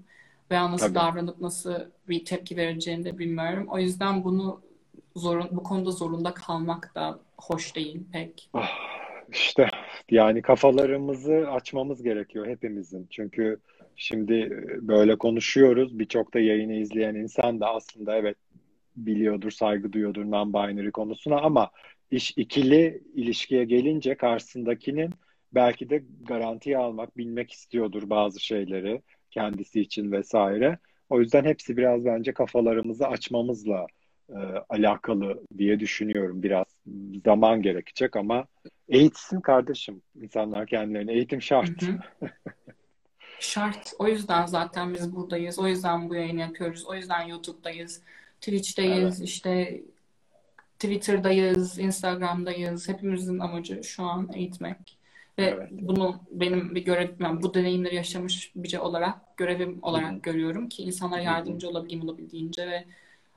[0.51, 0.95] veya nasıl Tabii.
[0.95, 1.73] davranıp nasıl
[2.09, 3.67] bir tepki vereceğini de bilmiyorum.
[3.69, 4.61] O yüzden bunu
[5.15, 8.49] zorun, bu konuda zorunda kalmak da hoş değil pek.
[8.53, 8.69] Ah,
[9.31, 9.69] işte
[10.11, 13.07] yani kafalarımızı açmamız gerekiyor hepimizin.
[13.09, 13.59] Çünkü
[13.95, 14.49] şimdi
[14.81, 15.99] böyle konuşuyoruz.
[15.99, 18.37] Birçok da yayını izleyen insan da aslında evet
[18.95, 21.69] biliyordur, saygı duyuyordur non-binary konusuna ama
[22.11, 25.09] iş ikili ilişkiye gelince karşısındakinin
[25.51, 30.77] belki de garantiye almak, bilmek istiyordur bazı şeyleri kendisi için vesaire.
[31.09, 33.87] O yüzden hepsi biraz bence kafalarımızı açmamızla
[34.29, 34.37] e,
[34.69, 36.43] alakalı diye düşünüyorum.
[36.43, 36.65] Biraz
[37.25, 38.45] zaman gerekecek ama
[38.89, 41.11] eğitsin kardeşim insanlar kendilerini.
[41.11, 41.81] Eğitim şart.
[41.81, 42.29] Hı hı.
[43.39, 43.93] Şart.
[43.99, 45.59] O yüzden zaten biz buradayız.
[45.59, 46.85] O yüzden bu yayını yapıyoruz.
[46.85, 48.01] O yüzden YouTube'dayız.
[48.41, 49.29] Twitch'teyiz, Evet.
[49.29, 49.81] işte
[50.79, 52.89] Twitter'dayız, Instagram'dayız.
[52.89, 54.97] Hepimizin amacı şu an eğitmek.
[55.37, 55.69] Ve Evet.
[55.71, 61.69] bunu benim bir görevim, bu deneyimleri yaşamış biri olarak görevim olarak görüyorum ki insanlara yardımcı
[61.69, 62.85] olabileyim olabildiğince ve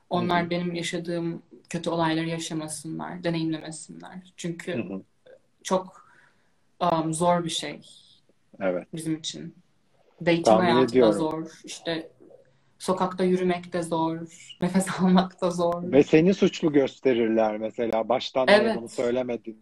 [0.09, 0.49] onlar hı.
[0.49, 4.33] benim yaşadığım kötü olayları yaşamasınlar, deneyimlemesinler.
[4.37, 5.01] Çünkü hı.
[5.63, 6.11] çok
[6.79, 7.81] um, zor bir şey
[8.59, 8.87] Evet.
[8.93, 9.55] bizim için.
[10.21, 11.13] Dating Tahmin hayatı da ediyorum.
[11.13, 11.61] zor.
[11.63, 12.09] İşte
[12.77, 14.17] sokakta yürümek de zor.
[14.61, 15.91] Nefes almak da zor.
[15.91, 18.09] Ve seni suçlu gösterirler mesela.
[18.09, 18.91] Baştan niye bunu Evet.
[18.91, 19.57] söylemedin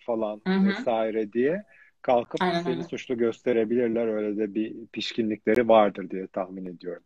[0.00, 0.68] falan Hı hı.
[0.68, 1.64] vesaire diye
[2.02, 2.82] kalkıp Aynen seni öyle.
[2.82, 4.06] suçlu gösterebilirler.
[4.06, 7.02] Öyle de bir pişkinlikleri vardır diye tahmin ediyorum.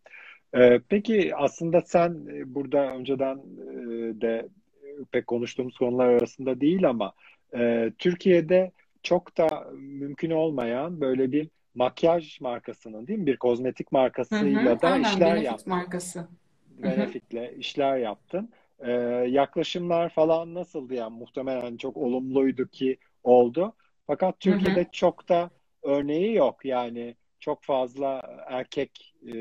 [0.56, 3.80] Ee, peki aslında sen e, burada önceden e,
[4.20, 4.48] de
[5.12, 7.12] pek konuştuğumuz konular arasında değil ama
[7.56, 13.26] e, Türkiye'de çok da mümkün olmayan böyle bir makyaj markasının değil mi?
[13.26, 13.92] Bir kozmetik
[14.32, 14.42] Hı hı.
[14.42, 15.72] markasıyla da Aynen işler yaptın.
[15.72, 16.28] markası.
[16.82, 16.92] Hı hı.
[16.96, 18.50] Benefit'le işler yaptın.
[18.80, 18.90] Ee,
[19.28, 23.74] yaklaşımlar falan nasıldı yani muhtemelen çok olumluydu ki oldu.
[24.06, 24.58] Fakat Hı hı.
[24.58, 25.50] Türkiye'de çok da
[25.82, 26.64] örneği yok.
[26.64, 29.32] Yani çok fazla erkek e,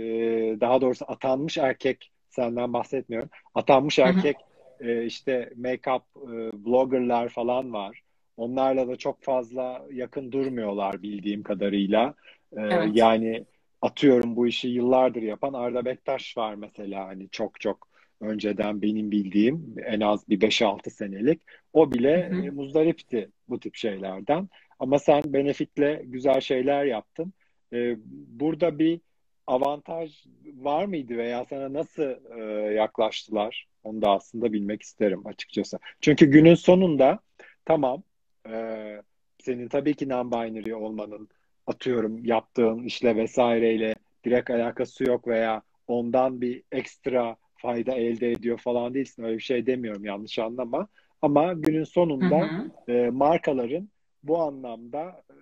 [0.61, 3.29] daha doğrusu atanmış erkek senden bahsetmiyorum.
[3.55, 4.23] Atanmış Hı hı.
[4.23, 4.37] erkek
[4.79, 8.01] e, işte make-up e, bloggerlar falan var.
[8.37, 12.13] Onlarla da çok fazla yakın durmuyorlar bildiğim kadarıyla.
[12.57, 12.89] E, Evet.
[12.93, 13.45] yani
[13.81, 17.87] atıyorum bu işi yıllardır yapan Arda Bektaş var mesela hani çok çok
[18.21, 21.41] önceden benim bildiğim en az bir 5-6 senelik.
[21.73, 22.45] O Hı bile hı.
[22.45, 24.49] e, muzdaripti bu tip şeylerden.
[24.79, 27.33] Ama sen Benefit'le güzel şeyler yaptın.
[27.73, 27.95] E,
[28.39, 29.01] burada bir
[29.47, 33.67] avantaj var mıydı veya sana nasıl e, yaklaştılar?
[33.83, 35.79] Onu da aslında bilmek isterim açıkçası.
[36.01, 37.19] Çünkü günün sonunda
[37.65, 38.03] tamam
[38.49, 39.01] e,
[39.39, 41.29] senin tabii ki non-binary olmanın
[41.67, 48.93] atıyorum yaptığın işle vesaireyle direkt alakası yok veya ondan bir ekstra fayda elde ediyor falan
[48.93, 49.23] değilsin.
[49.23, 50.87] Öyle bir şey demiyorum yanlış anlama.
[51.21, 52.39] Ama günün Hı sonunda
[52.87, 52.91] hı.
[52.91, 53.89] e, markaların
[54.23, 55.35] bu anlamda e,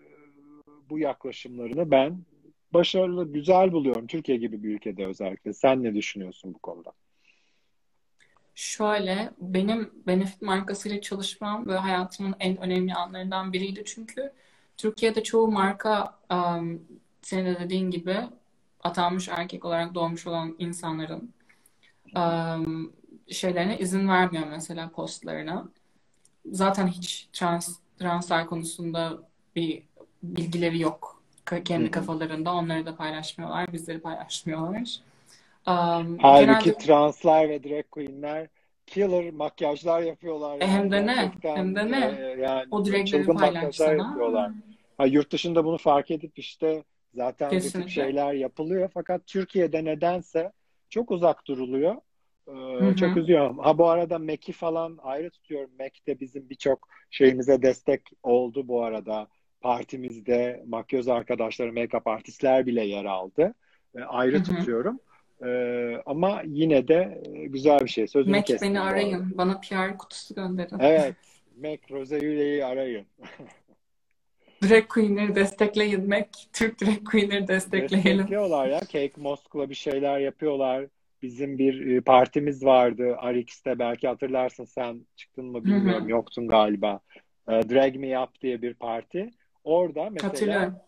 [0.89, 2.17] bu yaklaşımlarını ben
[2.73, 4.07] başarılı, güzel buluyorum.
[4.07, 5.53] Türkiye gibi bir ülkede özellikle.
[5.53, 6.91] Sen ne düşünüyorsun bu konuda?
[8.55, 14.33] Şöyle, benim Benefit markasıyla çalışmam ve hayatımın en önemli anlarından biriydi çünkü
[14.77, 16.81] Türkiye'de çoğu marka um,
[17.21, 18.17] senin de dediğin gibi
[18.83, 21.33] atanmış erkek olarak doğmuş olan insanların
[22.15, 22.93] um,
[23.29, 25.69] şeylerine izin vermiyor mesela postlarına.
[26.45, 29.19] Zaten hiç trans translar konusunda
[29.55, 29.83] bir
[30.23, 31.23] bilgileri yok
[31.65, 32.53] kendi kafalarında.
[32.53, 34.99] Onları da paylaşmıyorlar, bizleri paylaşmıyorlar.
[35.67, 38.47] Um, Halbuki genelde translar ve drag queenler
[38.85, 40.61] killer makyajlar yapıyorlar.
[40.61, 41.31] E, hem de ne?
[41.43, 42.15] Hem de ne?
[42.19, 43.91] e, yani O makyajlar paylaşsana.
[43.91, 44.51] yapıyorlar.
[44.97, 46.83] Ha, yurt dışında bunu fark edip işte
[47.15, 48.89] zaten bu tip şeyler yapılıyor.
[48.93, 50.51] Fakat Türkiye'de nedense
[50.89, 51.95] çok uzak duruluyor.
[52.47, 53.57] Ee, çok üzüyorum.
[53.59, 55.71] Ha bu arada Mac'i falan ayrı tutuyorum.
[55.79, 59.27] Mac de bizim birçok şeyimize destek oldu bu arada.
[59.61, 63.53] Partimizde makyöz arkadaşları, make-up artistler bile yer aldı.
[63.95, 64.43] Ee, ayrı Hı hı.
[64.43, 64.99] tutuyorum.
[65.45, 68.07] Ee, ama yine de e, güzel bir şey.
[68.07, 69.37] Sözünü Mac beni arayın.
[69.37, 70.79] Bana PR kutusu gönderin.
[70.79, 71.15] Evet.
[71.61, 73.05] Mac Rose Yule'yi arayın.
[74.63, 76.27] Drag Queen'leri destekleyin Mac.
[76.53, 78.17] Türk Drag Queen'leri destekleyelim.
[78.17, 78.79] Destekliyorlar ya.
[78.79, 80.85] Cake Mosk'la bir şeyler yapıyorlar.
[81.21, 86.11] Bizim bir e, partimiz vardı Arix'te belki hatırlarsın sen çıktın mı bilmiyorum Hı hı.
[86.11, 86.99] yoktun galiba.
[87.47, 89.29] E, Drag Me Up diye bir parti.
[89.63, 90.85] Orada mesela.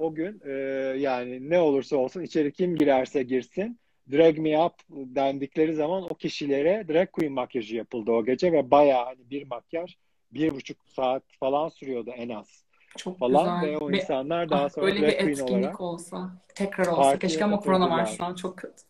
[0.00, 0.50] O gün e,
[0.98, 3.78] yani ne olursa olsun içeri kim girerse girsin
[4.12, 9.04] Drag Me Up dendikleri zaman o kişilere drag queen makyajı yapıldı o gece ve bayağı
[9.04, 9.96] hani bir makyaj
[10.32, 12.64] bir buçuk saat falan sürüyordu en az
[12.96, 13.72] Çok falan güzel.
[13.72, 16.30] ve o Bir, insanlar daha ah, sonra böyle bir drag queen etkinlik olarak olsa.
[16.54, 17.18] Tekrar olsa.
[17.18, 18.34] Keşke ama korona var şu an.
[18.34, 18.82] Çok kötü.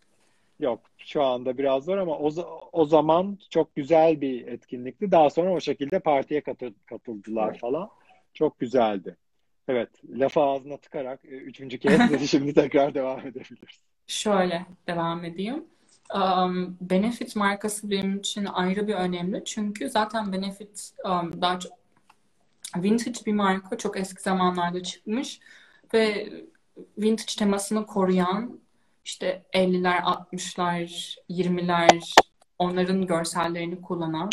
[0.60, 2.30] Yok şu anda biraz zor ama o,
[2.72, 5.10] o zaman çok güzel bir etkinlikti.
[5.10, 7.90] Daha sonra o şekilde partiye katı- katıldılar falan.
[8.34, 9.16] Çok güzeldi.
[9.70, 13.80] Evet, lafı ağzına tıkarak e, üçüncü kez dedi şimdi tekrar devam edebiliriz.
[14.06, 15.64] Şöyle devam edeyim.
[16.14, 19.42] Um, Benefit markası benim için ayrı bir önemli.
[19.44, 21.72] Çünkü zaten Benefit um, daha çok
[22.76, 23.78] vintage bir marka.
[23.78, 25.40] Çok eski zamanlarda çıkmış
[25.94, 26.32] ve
[26.98, 28.60] vintage temasını koruyan
[29.04, 32.14] işte 50'ler, 60'lar, 20'ler
[32.58, 34.30] onların görsellerini kullanan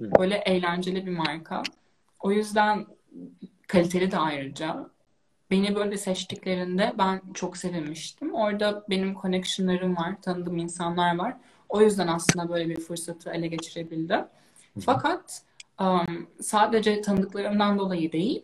[0.00, 1.62] böyle eğlenceli bir marka.
[2.20, 2.86] O yüzden
[3.72, 4.90] kaliteli de ayrıca.
[5.50, 8.34] Beni böyle seçtiklerinde ben çok sevinmiştim.
[8.34, 11.36] Orada benim connectionlarım var, tanıdığım insanlar var.
[11.68, 14.24] O yüzden aslında böyle bir fırsatı ele geçirebildim.
[14.80, 15.42] Fakat
[15.80, 18.42] um, sadece tanıdıklarımdan dolayı değil,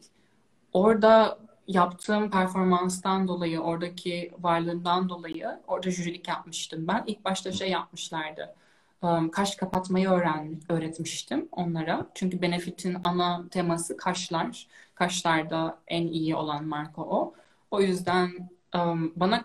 [0.73, 7.05] orada yaptığım performanstan dolayı, oradaki varlığımdan dolayı orada jürilik yapmıştım ben.
[7.07, 8.55] İlk başta şey yapmışlardı.
[9.03, 12.07] Um, kaş kapatmayı öğren, öğretmiştim onlara.
[12.15, 14.67] Çünkü Benefit'in ana teması kaşlar.
[14.99, 17.35] Kaşlarda en iyi olan marka o.
[17.71, 19.45] O yüzden um, bana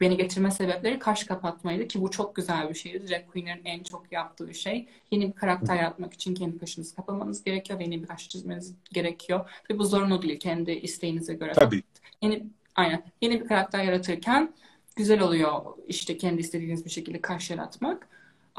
[0.00, 3.08] beni getirme sebepleri kaş kapatmaydı ki bu çok güzel bir şeydi.
[3.08, 4.88] Drag Queen'lerin en çok yaptığı şey.
[5.10, 9.50] Yeni bir karakter yaratmak için kendi kaşınızı kapamanız gerekiyor ve yeni bir kaş çizmeniz gerekiyor.
[9.70, 10.38] Ve bu zorunlu değil.
[10.38, 11.52] Kendi isteğinize göre.
[11.52, 11.82] Tabii.
[12.22, 13.02] Yeni, aynen.
[13.20, 14.54] Yeni bir karakter yaratırken
[14.96, 18.08] güzel oluyor işte kendi istediğiniz bir şekilde kaş yaratmak.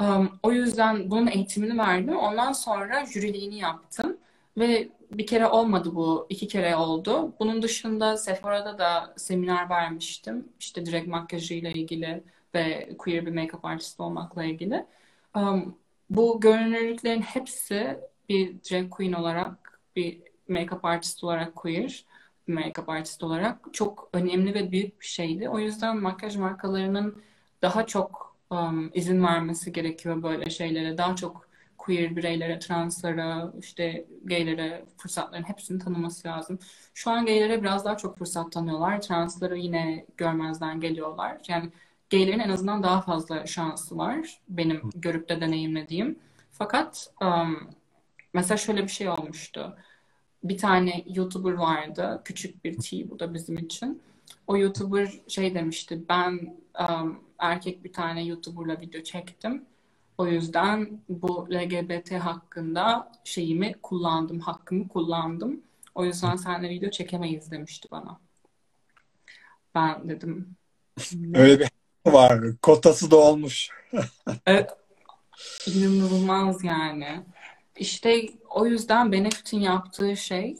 [0.00, 2.16] Um, o yüzden bunun eğitimini verdim.
[2.16, 4.16] Ondan sonra jüriliğini yaptım.
[4.58, 7.34] Ve bir kere olmadı bu, iki kere oldu.
[7.40, 10.48] Bunun dışında Sephora'da da seminer vermiştim.
[10.60, 12.24] İşte direkt makyajıyla ilgili
[12.54, 14.86] ve queer bir make-up artist olmakla ilgili.
[15.36, 15.78] Um,
[16.10, 17.98] bu görünürlüklerin hepsi
[18.28, 22.04] bir drag queen olarak, bir make-up artist olarak queer,
[22.48, 25.48] bir make-up artist olarak çok önemli ve büyük bir şeydi.
[25.48, 27.22] O yüzden makyaj markalarının
[27.62, 30.98] daha çok um, izin vermesi gerekiyor böyle şeylere.
[30.98, 31.43] Daha çok
[31.84, 36.58] queer bireylere, translara, işte gaylere fırsatların hepsini tanıması lazım.
[36.94, 39.00] Şu an gaylere biraz daha çok fırsat tanıyorlar.
[39.00, 41.38] Transları yine görmezden geliyorlar.
[41.48, 41.70] Yani
[42.10, 44.40] gaylerin en azından daha fazla şansı var.
[44.48, 46.18] Benim görüp de deneyimlediğim.
[46.52, 47.70] Fakat um,
[48.32, 49.76] mesela şöyle bir şey olmuştu.
[50.44, 52.22] Bir tane YouTuber vardı.
[52.24, 54.02] Küçük bir T bu da bizim için.
[54.46, 56.02] O YouTuber şey demişti.
[56.08, 56.56] Ben
[56.90, 59.64] um, erkek bir tane YouTuber'la video çektim.
[60.18, 65.62] O yüzden bu LGBT hakkında şeyimi kullandım, hakkımı kullandım.
[65.94, 68.20] O yüzden seninle video çekemeyiz demişti bana.
[69.74, 70.56] Ben dedim?
[71.34, 71.68] Öyle bir
[72.12, 72.56] var.
[72.62, 73.70] Kotası da olmuş.
[74.46, 74.70] Evet,
[75.66, 77.20] inanılmaz yani.
[77.76, 80.56] İşte o yüzden Benefit'in yaptığı şey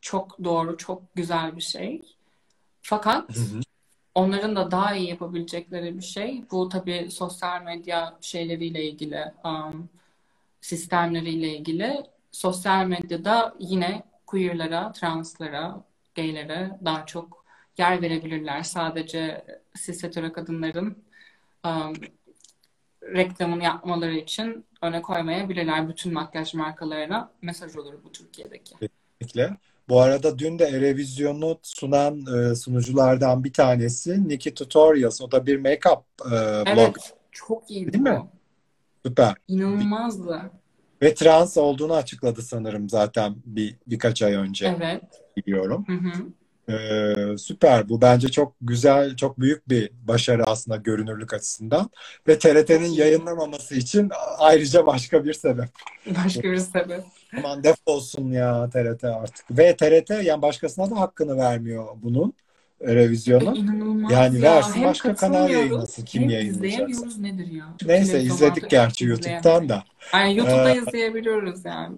[0.00, 2.02] çok doğru, çok güzel bir şey.
[2.82, 3.60] Fakat Hı hı.
[4.16, 6.44] Onların da daha iyi yapabilecekleri bir şey.
[6.50, 9.88] Bu tabii sosyal medya şeyleriyle ilgili, um,
[10.60, 12.02] sistemleriyle ilgili.
[12.32, 17.44] Sosyal medyada yine queer'lara, translara, gaylere daha çok
[17.78, 18.62] yer verebilirler.
[18.62, 19.44] Sadece
[19.84, 20.02] cis
[20.34, 21.04] kadınların
[21.66, 21.92] um,
[23.02, 25.88] reklamını yapmaları için öne koymayabilirler.
[25.88, 28.74] Bütün makyaj markalarına mesaj olur bu Türkiye'deki.
[28.74, 29.56] Kesinlikle.
[29.88, 35.20] Bu arada dün de Erevizyon'u sunan e, sunuculardan bir tanesi Nikki Tutorials.
[35.20, 36.78] O da bir make-up e, blog.
[36.78, 38.22] Evet, çok iyiydi Değil mi?
[39.06, 39.34] Süper.
[39.48, 40.50] İnanılmazdı.
[41.02, 45.02] Ve trans olduğunu açıkladı sanırım zaten bir birkaç ay önce Evet.
[45.36, 45.84] biliyorum.
[45.88, 46.26] Hı hı.
[46.68, 47.88] Ee, süper.
[47.88, 51.90] Bu bence çok güzel, çok büyük bir başarı aslında görünürlük açısından.
[52.28, 55.68] Ve TRT'nin yayınlamaması için ayrıca başka bir sebep.
[56.24, 57.04] Başka bir sebep.
[57.38, 59.46] Aman defolsun ya TRT artık.
[59.50, 62.34] Ve TRT yani başkasına da hakkını vermiyor bunun
[62.82, 63.54] revizyonun.
[63.54, 64.56] İnanılmaz Yani ya.
[64.56, 66.04] versin Hem başka kanal yayınlasın.
[66.04, 67.64] Kim hem izleyemiyoruz nedir ya?
[67.80, 69.04] Çok Neyse izledik gerçi.
[69.04, 69.84] YouTube'dan da.
[70.14, 71.96] Yani YouTube'da Ee, izleyebiliyoruz yani.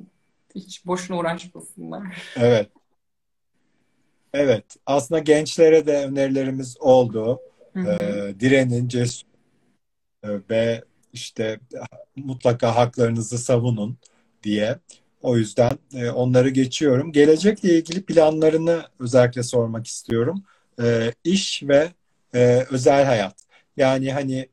[0.54, 2.02] Hiç boşuna uğraşmasınlar.
[2.36, 2.68] Evet.
[4.34, 4.64] Evet.
[4.86, 7.40] Aslında gençlere de önerilerimiz oldu.
[7.72, 7.98] Hı hı.
[8.02, 9.28] Ee, direnin, cesur
[10.24, 11.60] e, ve işte
[12.16, 13.98] mutlaka haklarınızı savunun
[14.42, 14.78] diye.
[15.22, 17.12] O yüzden e, onları geçiyorum.
[17.12, 20.42] Gelecekle ilgili planlarını özellikle sormak istiyorum.
[20.82, 21.92] E, iş ve
[22.34, 23.36] e, özel hayat.
[23.76, 24.48] Yani hani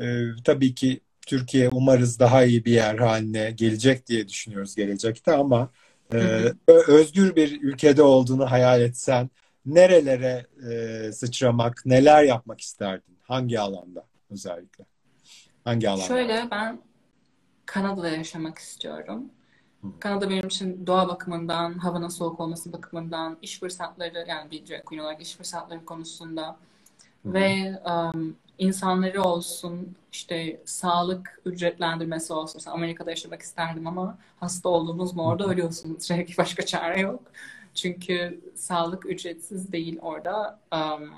[0.00, 5.70] e, tabii ki Türkiye umarız daha iyi bir yer haline gelecek diye düşünüyoruz gelecekte ama
[6.12, 9.30] e, Hı ö- özgür bir ülkede olduğunu hayal etsen
[9.66, 10.46] nerelere
[11.08, 13.18] e, sıçramak, neler yapmak isterdin?
[13.22, 14.84] Hangi alanda özellikle?
[15.64, 16.04] Hangi alanda?
[16.04, 16.82] Şöyle ben
[17.66, 19.32] Kanada'da yaşamak istiyorum.
[20.00, 25.02] Kanada benim için doğa bakımından, havanın soğuk olması bakımından, iş fırsatları yani bir drag queen
[25.02, 26.56] olarak iş fırsatları konusunda
[27.22, 27.34] Hı hı.
[27.34, 32.52] ve um, insanları olsun, işte sağlık ücretlendirmesi olsun.
[32.56, 36.10] Mesela Amerika'da yaşamak isterdim ama hasta olduğunuz mu orada ölüyorsunuz.
[36.10, 37.22] Direkt başka çare yok.
[37.74, 41.10] Çünkü sağlık ücretsiz değil orada um,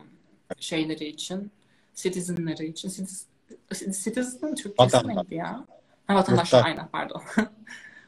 [0.59, 1.51] şeyleri için,
[1.95, 2.89] citizenleri için.
[2.89, 5.17] Citizen, citizen Türkçesi Vatandaş.
[5.17, 5.65] neydi ya?
[6.07, 7.23] Ha, vatandaşlar aynen pardon.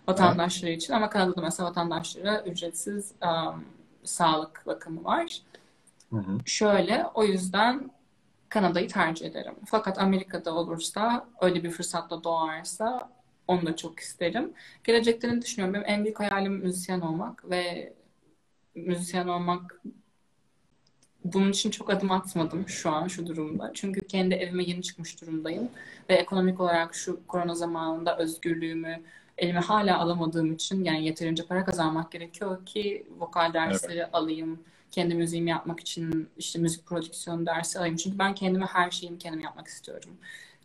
[0.08, 3.64] Vatandaşları için ama Kanada'da mesela vatandaşlara ücretsiz um,
[4.04, 5.42] sağlık bakımı var.
[6.10, 6.38] Hı hı.
[6.44, 7.90] Şöyle, o yüzden
[8.48, 9.54] Kanada'yı tercih ederim.
[9.66, 13.10] Fakat Amerika'da olursa, öyle bir fırsatla doğarsa
[13.48, 14.52] onu da çok isterim.
[14.84, 15.74] Gelecekte ne düşünüyorum?
[15.74, 17.92] Benim en büyük hayalim müzisyen olmak ve
[18.74, 19.80] müzisyen olmak
[21.24, 23.70] bunun için çok adım atmadım şu an şu durumda.
[23.74, 25.68] Çünkü kendi evime yeni çıkmış durumdayım
[26.10, 29.02] ve ekonomik olarak şu korona zamanında özgürlüğümü
[29.42, 34.60] elime hala alamadığım için yani yeterince para kazanmak gerekiyor ki vokal dersleri alayım.
[34.90, 37.96] Kendi müziğimi yapmak için işte müzik prodüksiyonu dersi alayım.
[37.96, 40.10] Çünkü ben kendime her şeyimi kendim yapmak istiyorum.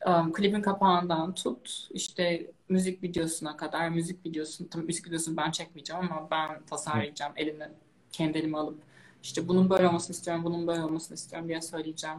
[0.07, 6.01] Um, klibin kapağından tut işte müzik videosuna kadar müzik videosunu tabii müzik videosunu ben çekmeyeceğim
[6.11, 7.71] ama ben tasarlayacağım elimle
[8.11, 8.77] kendi elime alıp
[9.23, 12.17] işte bunun böyle olmasını istiyorum, bunun böyle olmasını istiyorum diye söyleyeceğim.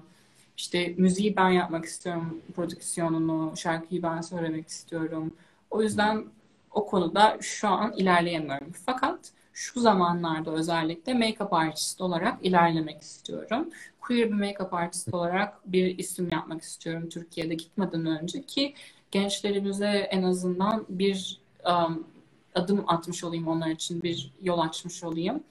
[0.57, 5.35] İşte müziği ben yapmak istiyorum, prodüksiyonunu, şarkıyı ben söylemek istiyorum.
[5.71, 6.25] O yüzden
[6.71, 8.73] o konuda şu an ilerleyemiyorum.
[8.87, 13.69] Fakat şu zamanlarda özellikle make-up artist olarak ilerlemek istiyorum.
[14.01, 18.75] Queer bir make-up artist olarak bir isim yapmak istiyorum Türkiye'de gitmeden önce ki
[19.11, 22.07] gençlerimize en azından bir um,
[22.55, 25.43] adım atmış olayım onlar için, bir yol açmış olayım.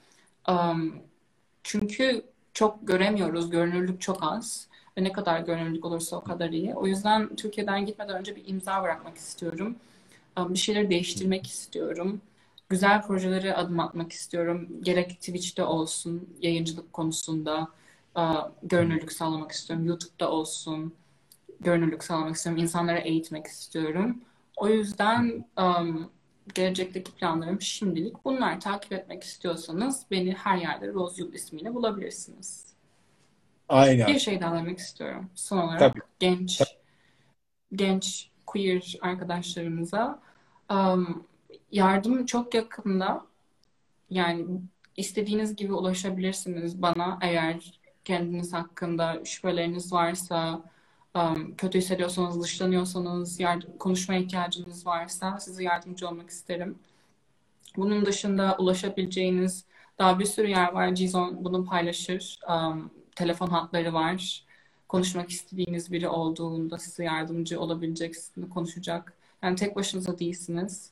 [0.49, 0.95] Um,
[1.63, 2.21] çünkü
[2.53, 6.75] çok göremiyoruz, görünürlük çok az ve ne kadar görünürlük olursa o kadar iyi.
[6.75, 9.75] O yüzden Türkiye'den gitmeden önce bir imza bırakmak istiyorum.
[10.37, 12.21] Bir şeyleri değiştirmek istiyorum.
[12.69, 14.67] Güzel projelere adım atmak istiyorum.
[14.81, 17.67] Gerek Twitch'te olsun, yayıncılık konusunda
[18.63, 19.85] görünürlük sağlamak istiyorum.
[19.85, 20.93] YouTube'da olsun,
[21.59, 22.63] görünürlük sağlamak istiyorum.
[22.63, 24.21] İnsanlara eğitmek istiyorum.
[24.57, 25.45] O yüzden
[26.53, 28.61] gelecekteki planlarım şimdilik bunlar.
[28.61, 32.65] Takip etmek istiyorsanız beni her yerde Rose Yul ismiyle bulabilirsiniz.
[33.69, 34.07] Aynen.
[34.07, 35.29] Bir şey daha demek istiyorum.
[35.35, 35.99] Son olarak Tabii.
[36.19, 36.61] genç
[37.75, 40.26] genç queer arkadaşlarımıza
[40.71, 41.27] um,
[41.71, 43.25] yardım çok yakında.
[44.09, 44.45] Yani
[44.97, 50.61] istediğiniz gibi ulaşabilirsiniz bana eğer kendiniz hakkında şüpheleriniz varsa,
[51.15, 56.79] um, kötü hissediyorsanız, dışlanıyorsanız, yardım, konuşmaya ihtiyacınız varsa size yardımcı olmak isterim.
[57.77, 59.65] Bunun dışında ulaşabileceğiniz
[59.99, 60.95] daha bir sürü yer var.
[60.95, 62.39] Cizon bunu paylaşır.
[62.49, 64.43] Um, telefon hatları var.
[64.87, 68.15] Konuşmak istediğiniz biri olduğunda size yardımcı olabilecek,
[68.53, 69.16] konuşacak.
[69.43, 70.91] Yani tek başınıza değilsiniz.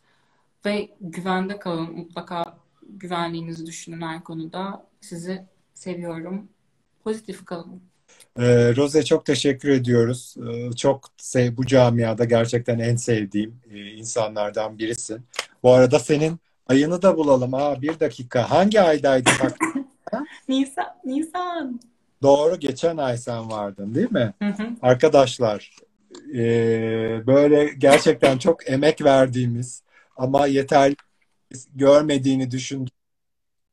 [0.66, 1.92] Ve güvende kalın.
[1.92, 2.58] Mutlaka
[2.90, 4.86] güvenliğinizi düşünün her konuda.
[5.02, 6.48] Sizi seviyorum.
[7.04, 7.82] Pozitif kalın.
[8.40, 10.36] Ee, Rose çok teşekkür ediyoruz.
[10.50, 15.22] Ee, çok sev bu camiada gerçekten en sevdiğim e, insanlardan birisin.
[15.64, 17.54] Bu arada senin ayını da bulalım.
[17.54, 18.52] Aa, bir dakika.
[18.52, 19.30] Hangi aydaydı?
[19.44, 19.58] Bak,
[20.50, 21.80] Nisan, Nisan.
[22.22, 24.34] doğru geçen ay sen vardın değil mi?
[24.42, 24.68] Hı hı.
[24.82, 25.76] Arkadaşlar
[26.36, 29.84] Ee, böyle gerçekten çok emek verdiğimiz
[30.18, 30.96] ama yeterli
[31.76, 32.96] görmediğini düşündüğüm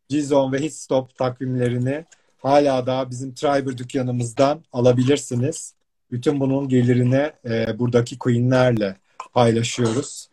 [0.08, 2.04] Gizon ve Hitstop takvimlerini
[2.38, 5.74] hala da bizim Triber dükkanımızdan alabilirsiniz.
[6.10, 8.96] Bütün bunun gelirini e, buradaki coinlerle
[9.32, 10.30] paylaşıyoruz.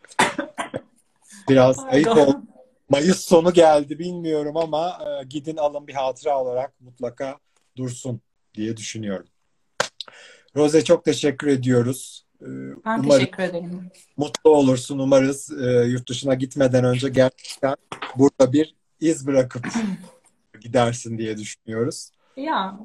[1.48, 2.26] Biraz ayıp Pardon.
[2.26, 2.42] oldu.
[2.88, 7.38] Mayıs sonu geldi bilmiyorum ama e, gidin alın bir hatıra olarak mutlaka
[7.76, 8.20] dursun
[8.54, 9.26] diye düşünüyorum.
[10.56, 12.26] Rose çok teşekkür ediyoruz.
[12.42, 13.90] E, Ben umarım teşekkür ederim.
[14.16, 14.98] mutlu olursun.
[14.98, 17.76] Umarız e, yurt dışına gitmeden önce gerçekten
[18.16, 19.66] burada bir iz bırakıp
[20.60, 22.10] gidersin diye düşünüyoruz.
[22.36, 22.78] Ya